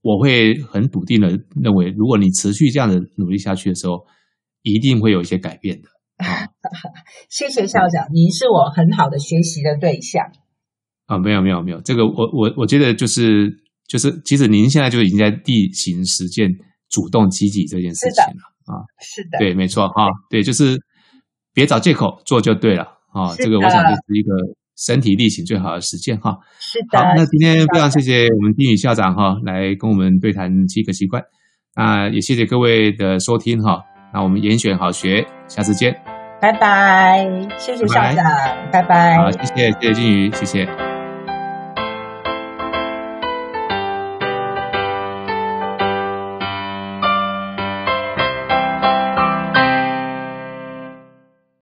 [0.02, 1.26] 我会很笃定的
[1.60, 4.06] 认为，如果你持续这样的努力下去的时候，
[4.62, 5.88] 一定会有一些改变的。
[6.24, 6.46] 啊、
[7.28, 10.22] 谢谢校长，您是我很好的学习的对象。
[11.06, 13.50] 啊，没有没有没有，这个我我我觉得就是
[13.88, 16.48] 就是，其实您现在就已经在例行实践
[16.88, 18.86] 主动积极这件事情了啊。
[19.00, 20.78] 是的，对，没错哈，对，就是
[21.52, 23.34] 别找借口，做就对了啊。
[23.36, 24.30] 这个我想就是一个。
[24.76, 26.98] 身体力行最好的实践哈，是的。
[26.98, 31.22] 好，那今天非常谢谢我们丁宇校长哈，来跟我们对谈七个习惯。
[31.74, 33.80] 那也谢谢各位的收听哈。
[34.14, 35.94] 那我们严选好学，下次见，
[36.40, 37.26] 拜拜。
[37.58, 38.24] 谢谢校长，
[38.70, 39.16] 拜拜。
[39.18, 40.85] 好，谢谢谢谢金鱼，谢谢。